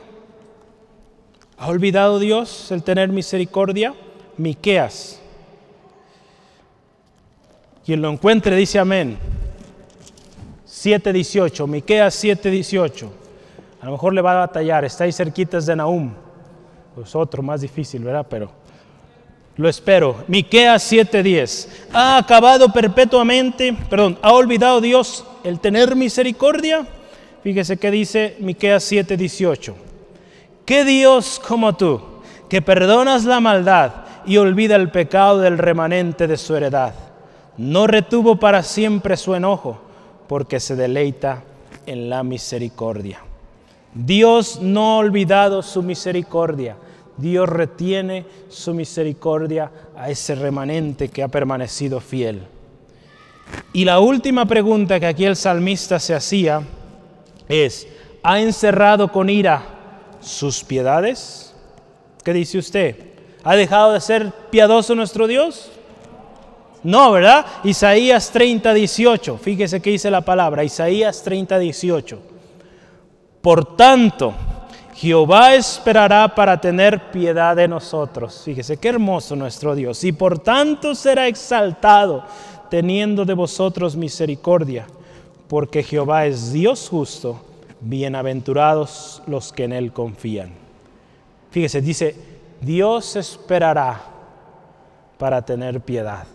[1.58, 3.94] ¿Ha olvidado Dios el tener misericordia?
[4.36, 5.20] Miqueas
[7.90, 9.18] quien lo encuentre dice amén.
[10.68, 13.08] 7.18, Miqueas 7.18.
[13.80, 16.12] A lo mejor le va a batallar, está ahí cerquitas de Nahum.
[16.94, 18.26] Pues otro más difícil, ¿verdad?
[18.28, 18.50] Pero
[19.56, 20.24] lo espero.
[20.28, 21.68] Miqueas 7:10.
[21.92, 26.86] ¿Ha acabado perpetuamente, perdón, ha olvidado Dios el tener misericordia?
[27.42, 29.74] Fíjese que dice Miqueas 7:18.
[30.66, 32.00] ¿Qué Dios como tú,
[32.48, 33.92] que perdonas la maldad
[34.26, 36.94] y olvida el pecado del remanente de su heredad?
[37.60, 39.78] no retuvo para siempre su enojo,
[40.28, 41.42] porque se deleita
[41.84, 43.20] en la misericordia.
[43.94, 46.76] Dios no ha olvidado su misericordia.
[47.16, 52.46] Dios retiene su misericordia a ese remanente que ha permanecido fiel.
[53.72, 56.62] Y la última pregunta que aquí el salmista se hacía
[57.48, 57.86] es,
[58.22, 59.62] ¿ha encerrado con ira
[60.20, 61.54] sus piedades?
[62.24, 62.96] ¿Qué dice usted?
[63.42, 65.70] ¿Ha dejado de ser piadoso nuestro Dios?
[66.82, 67.44] No, ¿verdad?
[67.64, 69.38] Isaías 30, 18.
[69.38, 70.64] Fíjese que dice la palabra.
[70.64, 72.29] Isaías 30, 18.
[73.40, 74.34] Por tanto,
[74.94, 78.42] Jehová esperará para tener piedad de nosotros.
[78.44, 80.04] Fíjese qué hermoso nuestro Dios.
[80.04, 82.24] Y por tanto será exaltado,
[82.68, 84.86] teniendo de vosotros misericordia,
[85.48, 87.40] porque Jehová es Dios justo,
[87.80, 90.52] bienaventurados los que en Él confían.
[91.50, 92.14] Fíjese, dice,
[92.60, 94.02] Dios esperará
[95.16, 96.26] para tener piedad.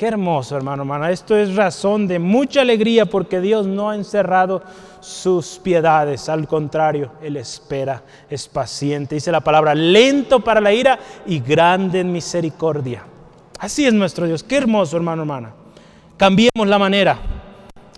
[0.00, 1.10] Qué hermoso, hermano, hermana.
[1.10, 4.62] Esto es razón de mucha alegría porque Dios no ha encerrado
[5.00, 6.30] sus piedades.
[6.30, 9.16] Al contrario, Él espera, es paciente.
[9.16, 13.02] Dice la palabra, lento para la ira y grande en misericordia.
[13.58, 14.42] Así es nuestro Dios.
[14.42, 15.52] Qué hermoso, hermano, hermana.
[16.16, 17.18] Cambiemos la manera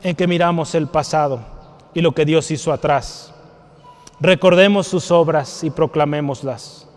[0.03, 1.39] en que miramos el pasado
[1.95, 3.33] y lo que Dios hizo atrás.
[4.19, 6.89] Recordemos sus obras y proclamémoslas.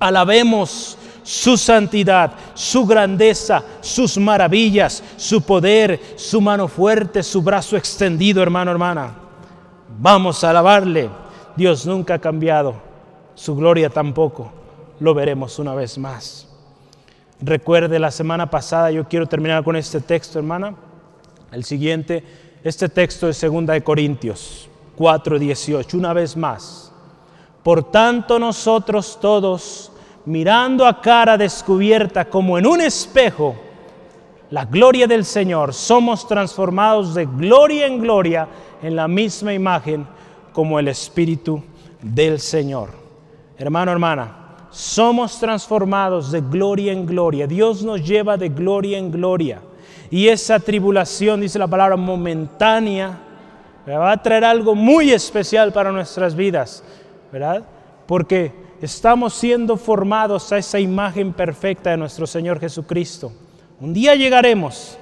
[0.00, 0.98] Alabemos
[1.28, 8.70] su santidad, su grandeza, sus maravillas, su poder, su mano fuerte, su brazo extendido, hermano,
[8.70, 9.14] hermana.
[9.98, 11.10] Vamos a alabarle.
[11.54, 12.76] Dios nunca ha cambiado,
[13.34, 14.50] su gloria tampoco.
[15.00, 16.48] Lo veremos una vez más.
[17.42, 20.76] Recuerde la semana pasada, yo quiero terminar con este texto, hermana.
[21.52, 22.24] El siguiente,
[22.64, 26.90] este texto es 2 de Corintios 4:18, una vez más.
[27.62, 29.87] Por tanto nosotros todos
[30.28, 33.56] mirando a cara descubierta como en un espejo
[34.50, 38.46] la gloria del Señor, somos transformados de gloria en gloria
[38.82, 40.06] en la misma imagen
[40.52, 41.62] como el Espíritu
[42.02, 42.90] del Señor.
[43.56, 47.46] Hermano, hermana, somos transformados de gloria en gloria.
[47.46, 49.60] Dios nos lleva de gloria en gloria.
[50.10, 53.18] Y esa tribulación, dice la palabra, momentánea,
[53.88, 56.84] va a traer algo muy especial para nuestras vidas,
[57.32, 57.64] ¿verdad?
[58.06, 63.32] Porque estamos siendo formados a esa imagen perfecta de nuestro Señor Jesucristo.
[63.80, 64.98] Un día llegaremos,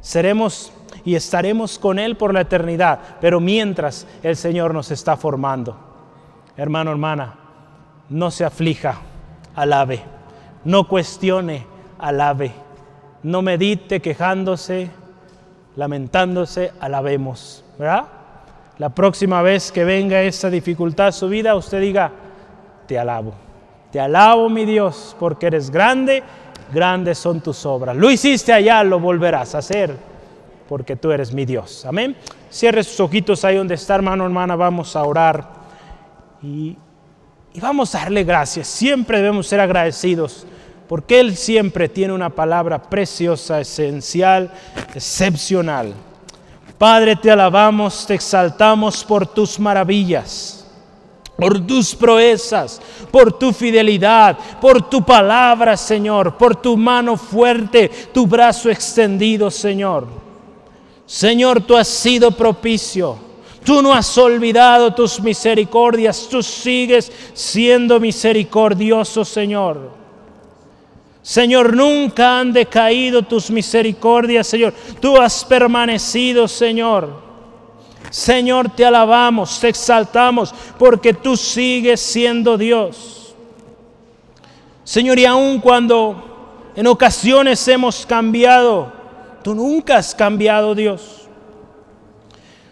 [0.00, 0.72] seremos
[1.04, 5.76] y estaremos con Él por la eternidad, pero mientras el Señor nos está formando.
[6.56, 7.34] Hermano, hermana,
[8.08, 9.00] no se aflija,
[9.54, 10.02] alabe,
[10.64, 11.66] no cuestione,
[11.98, 12.52] alabe,
[13.22, 14.90] no medite quejándose,
[15.76, 18.04] lamentándose, alabemos, ¿verdad?
[18.78, 22.12] La próxima vez que venga esa dificultad a su vida, usted diga,
[22.88, 23.34] te alabo.
[23.92, 26.22] Te alabo, mi Dios, porque eres grande,
[26.72, 27.96] grandes son tus obras.
[27.96, 29.94] Lo hiciste allá, lo volverás a hacer,
[30.68, 31.86] porque tú eres mi Dios.
[31.86, 32.16] Amén.
[32.50, 35.46] Cierre sus ojitos ahí donde está, hermano, hermana, vamos a orar
[36.42, 36.76] y,
[37.54, 38.66] y vamos a darle gracias.
[38.66, 40.46] Siempre debemos ser agradecidos,
[40.88, 44.50] porque Él siempre tiene una palabra preciosa, esencial,
[44.94, 45.92] excepcional.
[46.78, 50.57] Padre, te alabamos, te exaltamos por tus maravillas
[51.38, 52.82] por tus proezas,
[53.12, 60.08] por tu fidelidad, por tu palabra, Señor, por tu mano fuerte, tu brazo extendido, Señor.
[61.06, 63.16] Señor, tú has sido propicio.
[63.64, 69.92] Tú no has olvidado tus misericordias, tú sigues siendo misericordioso, Señor.
[71.22, 74.74] Señor, nunca han decaído tus misericordias, Señor.
[75.00, 77.27] Tú has permanecido, Señor.
[78.10, 83.34] Señor, te alabamos, te exaltamos, porque tú sigues siendo Dios.
[84.84, 88.92] Señor, y aun cuando en ocasiones hemos cambiado,
[89.42, 91.28] tú nunca has cambiado, Dios.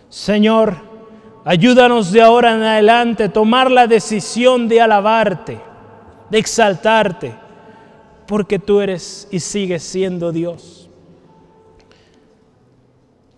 [0.08, 0.76] Señor,
[1.44, 5.60] ayúdanos de ahora en adelante a tomar la decisión de alabarte,
[6.30, 7.46] de exaltarte
[8.26, 10.85] porque tú eres y sigues siendo Dios.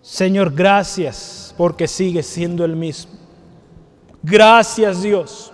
[0.09, 3.11] Señor, gracias porque sigues siendo el mismo.
[4.23, 5.53] Gracias Dios,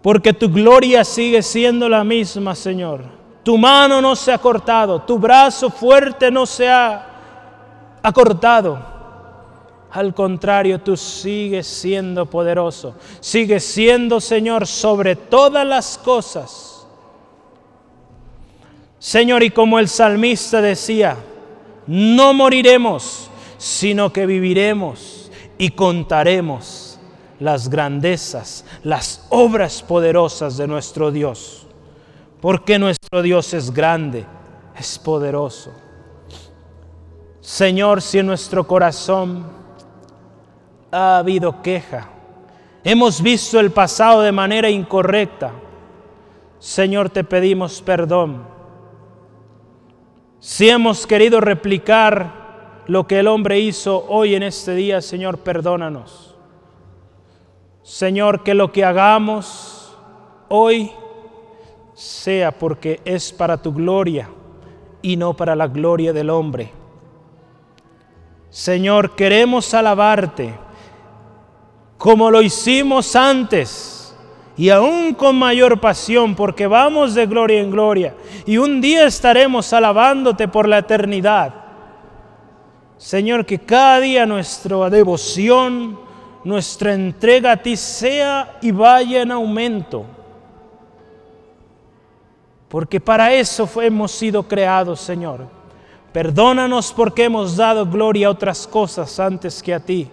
[0.00, 3.02] porque tu gloria sigue siendo la misma, Señor.
[3.42, 7.06] Tu mano no se ha cortado, tu brazo fuerte no se ha
[8.02, 8.78] acortado.
[9.90, 16.80] Al contrario, tú sigues siendo poderoso, sigues siendo, Señor, sobre todas las cosas
[19.00, 21.16] Señor, y como el salmista decía,
[21.86, 26.98] no moriremos, sino que viviremos y contaremos
[27.38, 31.66] las grandezas, las obras poderosas de nuestro Dios.
[32.40, 34.24] Porque nuestro Dios es grande,
[34.78, 35.72] es poderoso.
[37.40, 39.46] Señor, si en nuestro corazón
[40.90, 42.08] ha habido queja,
[42.84, 45.52] hemos visto el pasado de manera incorrecta,
[46.58, 48.59] Señor, te pedimos perdón
[50.40, 56.34] si hemos querido replicar lo que el hombre hizo hoy en este día, Señor, perdónanos.
[57.82, 59.96] Señor, que lo que hagamos
[60.48, 60.90] hoy
[61.94, 64.30] sea porque es para tu gloria
[65.02, 66.72] y no para la gloria del hombre.
[68.48, 70.54] Señor, queremos alabarte
[71.98, 73.99] como lo hicimos antes
[74.60, 79.72] y aún con mayor pasión, porque vamos de gloria en gloria y un día estaremos
[79.72, 81.54] alabándote por la eternidad.
[82.98, 85.98] Señor, que cada día nuestra devoción,
[86.44, 90.04] nuestra entrega a ti sea y vaya en aumento.
[92.68, 95.48] Porque para eso hemos sido creados, Señor.
[96.12, 100.06] Perdónanos porque hemos dado gloria a otras cosas antes que a ti.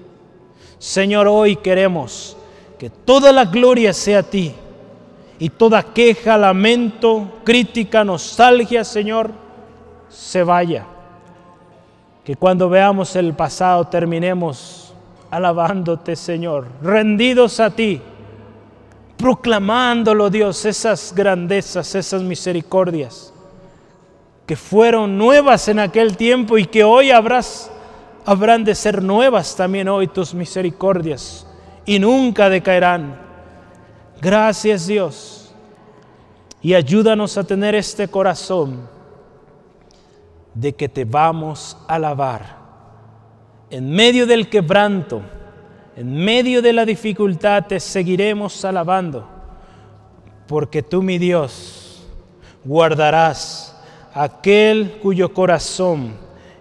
[0.79, 2.37] Señor, hoy queremos
[2.77, 4.53] que toda la gloria sea a ti
[5.39, 9.31] y toda queja, lamento, crítica, nostalgia, Señor,
[10.09, 10.85] se vaya.
[12.23, 14.93] Que cuando veamos el pasado terminemos
[15.31, 18.01] alabándote, Señor, rendidos a ti,
[19.17, 23.33] proclamándolo, Dios, esas grandezas, esas misericordias
[24.45, 27.69] que fueron nuevas en aquel tiempo y que hoy habrás,
[28.25, 31.46] habrán de ser nuevas también hoy tus misericordias
[31.87, 33.17] y nunca decaerán.
[34.21, 35.51] Gracias Dios.
[36.61, 38.87] Y ayúdanos a tener este corazón
[40.53, 42.57] de que te vamos a alabar.
[43.69, 45.21] En medio del quebranto,
[45.95, 49.27] en medio de la dificultad, te seguiremos alabando.
[50.45, 52.05] Porque tú, mi Dios,
[52.65, 53.77] guardarás
[54.13, 56.15] aquel cuyo corazón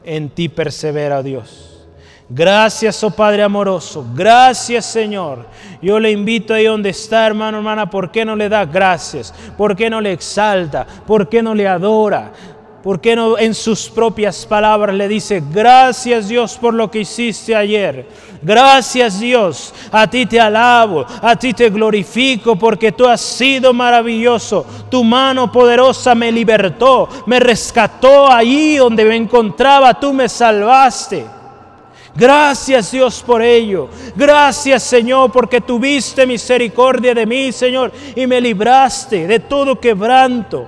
[0.04, 1.75] en ti persevera, Dios.
[2.28, 4.04] Gracias, oh Padre amoroso.
[4.14, 5.46] Gracias, Señor.
[5.80, 9.32] Yo le invito ahí donde está, hermano, hermana, ¿por qué no le da gracias?
[9.56, 10.84] ¿Por qué no le exalta?
[11.06, 12.32] ¿Por qué no le adora?
[12.82, 17.54] ¿Por qué no en sus propias palabras le dice, gracias Dios por lo que hiciste
[17.54, 18.06] ayer?
[18.42, 24.64] Gracias Dios, a ti te alabo, a ti te glorifico porque tú has sido maravilloso.
[24.88, 31.26] Tu mano poderosa me libertó, me rescató allí donde me encontraba, tú me salvaste.
[32.16, 33.88] Gracias Dios por ello.
[34.14, 40.66] Gracias Señor porque tuviste misericordia de mí, Señor, y me libraste de todo quebranto.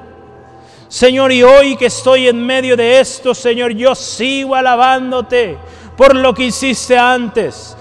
[0.88, 5.58] Señor, y hoy que estoy en medio de esto, Señor, yo sigo alabándote
[5.96, 7.76] por lo que hiciste antes,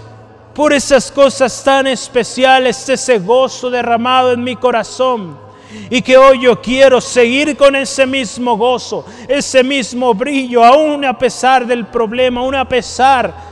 [0.54, 5.38] por esas cosas tan especiales, ese gozo derramado en mi corazón.
[5.90, 11.18] Y que hoy yo quiero seguir con ese mismo gozo, ese mismo brillo, aún a
[11.18, 13.47] pesar del problema, aún a pesar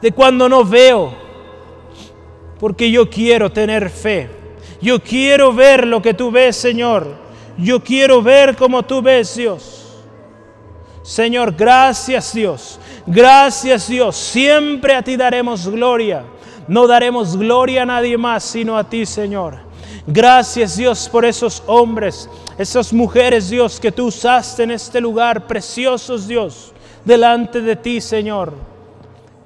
[0.00, 1.12] de cuando no veo,
[2.58, 4.30] porque yo quiero tener fe.
[4.80, 7.06] Yo quiero ver lo que tú ves, Señor.
[7.58, 9.80] Yo quiero ver como tú ves, Dios.
[11.02, 12.78] Señor, gracias Dios.
[13.06, 14.16] Gracias Dios.
[14.16, 16.24] Siempre a ti daremos gloria.
[16.68, 19.58] No daremos gloria a nadie más sino a ti, Señor.
[20.06, 22.28] Gracias Dios por esos hombres,
[22.58, 26.72] esas mujeres, Dios, que tú usaste en este lugar, preciosos Dios,
[27.04, 28.54] delante de ti, Señor.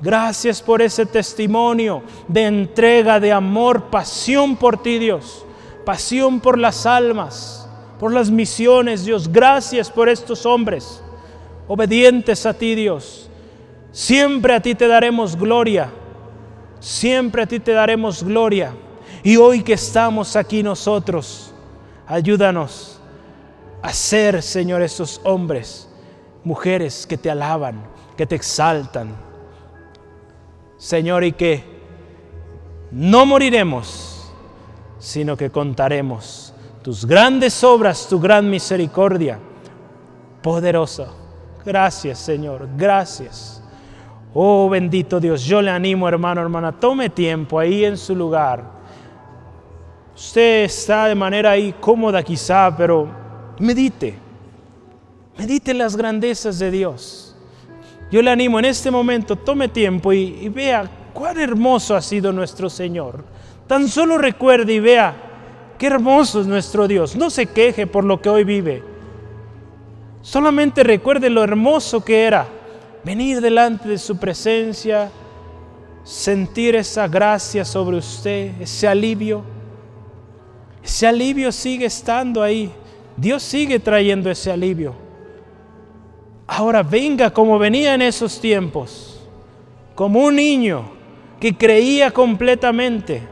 [0.04, 5.46] Gracias por ese testimonio de entrega, de amor, pasión por ti, Dios.
[5.86, 7.66] Pasión por las almas,
[7.98, 9.32] por las misiones, Dios.
[9.32, 11.02] Gracias por estos hombres
[11.66, 13.30] obedientes a ti, Dios.
[13.92, 15.90] Siempre a ti te daremos gloria.
[16.80, 18.74] Siempre a ti te daremos gloria.
[19.22, 21.54] Y hoy que estamos aquí nosotros,
[22.06, 23.00] ayúdanos
[23.80, 25.88] a ser, Señor, esos hombres,
[26.44, 27.82] mujeres que te alaban,
[28.18, 29.32] que te exaltan.
[30.84, 31.64] Señor, y que
[32.90, 34.30] no moriremos,
[34.98, 39.38] sino que contaremos tus grandes obras, tu gran misericordia.
[40.42, 41.06] Poderosa.
[41.64, 42.68] Gracias, Señor.
[42.76, 43.62] Gracias.
[44.34, 48.62] Oh bendito Dios, yo le animo hermano, hermana, tome tiempo ahí en su lugar.
[50.14, 53.08] Usted está de manera ahí cómoda quizá, pero
[53.58, 54.18] medite.
[55.38, 57.23] Medite las grandezas de Dios.
[58.14, 62.70] Yo le animo en este momento, tome tiempo y, vea cuán hermoso ha sido nuestro
[62.70, 63.24] Señor.
[63.66, 65.16] Tan solo recuerde y vea
[65.76, 67.16] qué hermoso es nuestro Dios.
[67.16, 68.84] No se queje por lo que hoy vive.
[70.22, 72.46] Solamente recuerde lo hermoso que era
[73.02, 75.10] venir delante de su presencia,
[76.04, 79.42] sentir esa gracia sobre usted, ese alivio.
[80.84, 82.70] Ese alivio sigue estando ahí.
[83.16, 85.03] Dios sigue trayendo ese alivio.
[86.46, 89.20] Ahora venga como venía en esos tiempos,
[89.94, 90.84] como un niño
[91.40, 93.22] que creía completamente.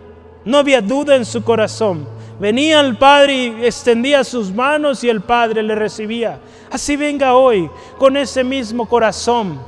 [0.44, 2.06] No había duda en su corazón.
[2.40, 6.40] Venía al Padre y extendía sus manos y el Padre le recibía.
[6.70, 9.60] Así venga hoy con ese mismo corazón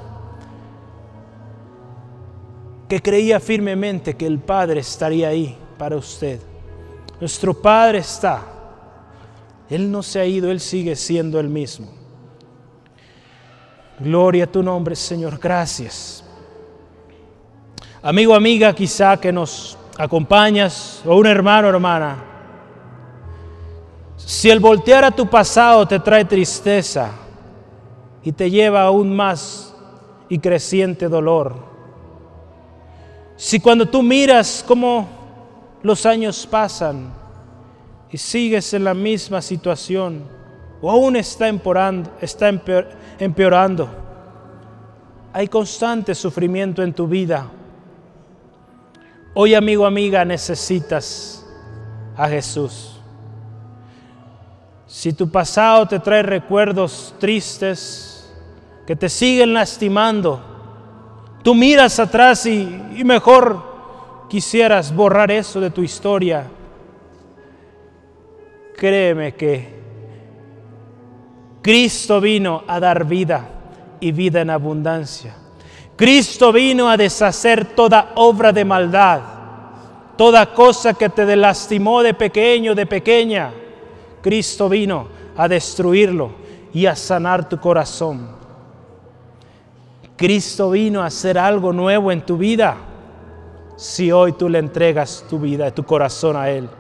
[2.89, 6.41] que creía firmemente que el Padre estaría ahí para usted.
[7.21, 8.43] Nuestro Padre está.
[9.69, 12.04] Él no se ha ido, Él sigue siendo el mismo.
[13.99, 15.39] Gloria a tu nombre, Señor.
[15.39, 16.25] Gracias.
[18.03, 22.35] Amigo, amiga, quizá que nos acompañas, o un hermano, hermana
[24.17, 27.11] si el voltear a tu pasado te trae tristeza
[28.23, 29.75] y te lleva aún más
[30.29, 31.57] y creciente dolor,
[33.37, 35.07] si cuando tú miras cómo
[35.83, 37.13] los años pasan
[38.11, 40.23] y sigues en la misma situación
[40.81, 42.49] o aún está empeorando, está
[43.19, 44.05] empeorando
[45.37, 47.51] hay constante sufrimiento en tu vida,
[49.35, 51.45] hoy amigo, amiga, necesitas
[52.17, 53.01] a Jesús.
[54.87, 58.33] Si tu pasado te trae recuerdos tristes
[58.87, 60.41] que te siguen lastimando,
[61.43, 66.47] tú miras atrás y, mejor quisieras borrar eso de tu historia.
[68.77, 69.84] Créeme que
[71.65, 73.49] Cristo vino a dar vida
[73.99, 75.35] y vida en abundancia.
[75.97, 79.21] Cristo vino a deshacer toda obra de maldad,
[80.17, 83.51] toda cosa que te lastimó de pequeño, de pequeña
[84.25, 86.31] Cristo vino a destruirlo
[86.73, 88.27] y a sanar tu corazón.
[90.17, 92.75] Cristo vino a hacer algo nuevo en tu vida
[93.77, 96.71] si hoy tú le entregas tu vida, tu corazón a Él.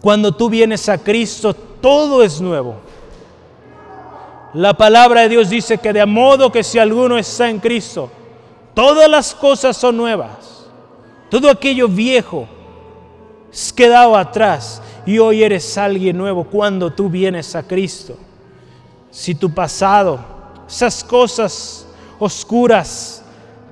[0.00, 2.87] Cuando tú vienes a Cristo, todo es nuevo.
[4.54, 8.10] La palabra de Dios dice que de modo que si alguno está en Cristo,
[8.74, 10.66] todas las cosas son nuevas.
[11.28, 12.48] Todo aquello viejo
[13.52, 18.16] es quedado atrás y hoy eres alguien nuevo cuando tú vienes a Cristo.
[19.10, 20.18] Si tu pasado,
[20.66, 21.86] esas cosas
[22.18, 23.22] oscuras,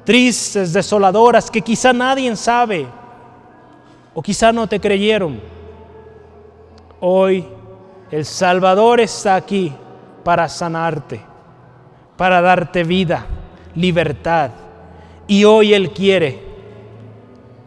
[0.04, 2.86] tristes, desoladoras, que quizá nadie sabe
[4.12, 5.40] o quizá no te creyeron,
[7.00, 7.46] hoy
[8.10, 9.72] el Salvador está aquí
[10.26, 11.20] para sanarte,
[12.16, 13.26] para darte vida,
[13.76, 14.50] libertad.
[15.28, 16.42] Y hoy Él quiere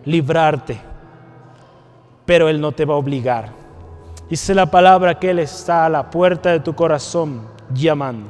[0.04, 0.78] librarte,
[2.26, 3.48] pero Él no te va a obligar.
[4.30, 8.28] Dice la palabra que Él está a la puerta de tu corazón llamando.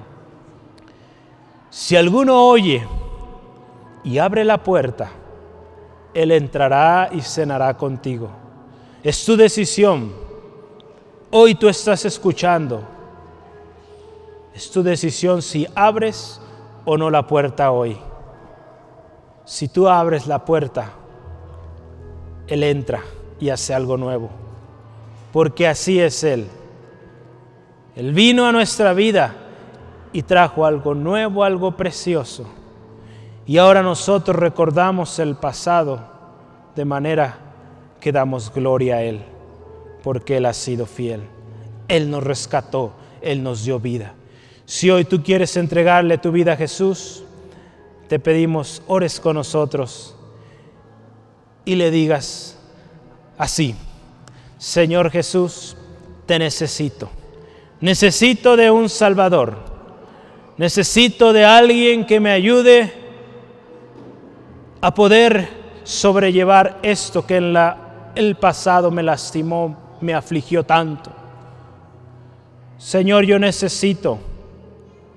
[1.71, 2.85] Si alguno oye
[4.03, 5.09] y abre la puerta,
[6.13, 8.29] Él entrará y cenará contigo.
[9.01, 10.13] Es tu decisión.
[11.31, 12.98] Hoy tú estás escuchando.
[14.59, 16.41] Es tu decisión si abres
[16.83, 17.97] o no la puerta hoy.
[19.45, 20.91] Si tú abres la puerta,
[22.45, 23.01] Él entra
[23.39, 24.29] y hace algo nuevo
[25.31, 26.47] porque así es Él.
[27.95, 29.35] Él vino a nuestra vida
[30.13, 32.45] y trajo algo nuevo, algo precioso.
[33.45, 35.99] Y ahora nosotros recordamos el pasado
[36.75, 37.37] de manera
[37.99, 39.21] que damos gloria a Él,
[40.03, 41.23] porque Él ha sido fiel.
[41.87, 44.13] Él nos rescató, Él nos dio vida.
[44.69, 47.23] Si hoy tú quieres entregarle tu vida a Jesús,
[48.07, 50.15] te pedimos, ores con nosotros
[51.65, 52.55] y le digas
[53.35, 53.73] así,
[54.59, 55.75] Señor Jesús,
[56.27, 57.09] te necesito.
[57.81, 59.57] Necesito de un Salvador.
[60.57, 62.93] Necesito de alguien que me ayude
[64.81, 65.49] a poder
[65.83, 71.09] sobrellevar esto que en la, el pasado me lastimó, me afligió tanto.
[72.77, 74.28] Señor, yo necesito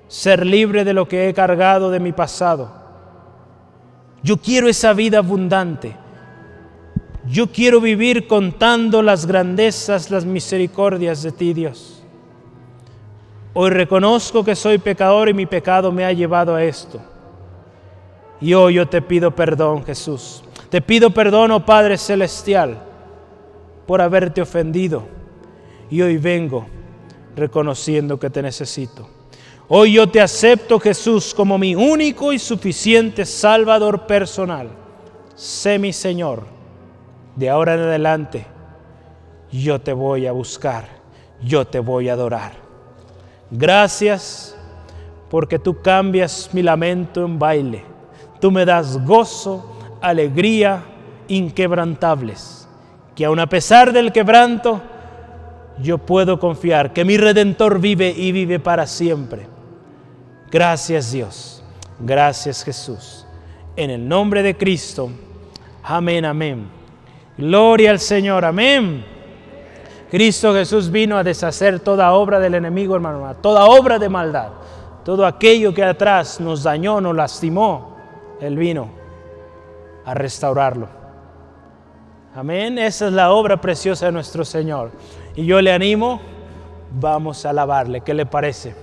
[0.07, 2.71] ser libre de lo que he cargado de mi pasado.
[4.21, 5.97] Yo quiero esa vida abundante.
[7.27, 12.03] Yo quiero vivir contando las grandezas, las misericordias de ti, Dios.
[13.53, 16.99] Hoy reconozco que soy pecador y mi pecado me ha llevado a esto.
[18.41, 20.43] Y hoy yo te pido perdón, Jesús.
[20.69, 22.81] Te pido perdón, oh Padre Celestial,
[23.85, 25.03] por haberte ofendido.
[25.89, 26.65] Y hoy vengo
[27.35, 29.07] reconociendo que te necesito.
[29.69, 34.69] Hoy yo te acepto, Jesús, como mi único y suficiente Salvador personal.
[35.35, 36.43] Sé mi Señor.
[37.35, 38.45] De ahora en adelante,
[39.51, 40.85] yo te voy a buscar,
[41.41, 42.51] yo te voy a adorar.
[43.49, 44.55] Gracias
[45.29, 47.83] porque tú cambias mi lamento en baile.
[48.39, 50.83] Tú me das gozo, alegría
[51.27, 52.67] inquebrantables.
[53.15, 54.81] Que aun a pesar del quebranto,
[55.79, 59.52] yo puedo confiar que mi redentor vive y vive para siempre.
[60.53, 61.63] Gracias Dios.
[61.99, 63.25] Gracias Jesús.
[63.75, 65.09] En el nombre de Cristo.
[65.81, 66.69] Amén, amén.
[67.35, 68.45] Gloria al Señor.
[68.45, 69.03] Amén.
[70.11, 74.49] Cristo Jesús vino a deshacer toda obra del enemigo, hermano, toda obra de maldad,
[75.03, 77.97] todo aquello que atrás nos dañó, nos lastimó.
[78.39, 78.89] Él vino
[80.05, 80.87] a restaurarlo.
[82.35, 82.77] Amén.
[82.77, 84.91] Esa es la obra preciosa de nuestro Señor.
[85.35, 86.21] Y yo le animo,
[86.91, 88.01] vamos a alabarle.
[88.01, 88.82] ¿Qué le parece?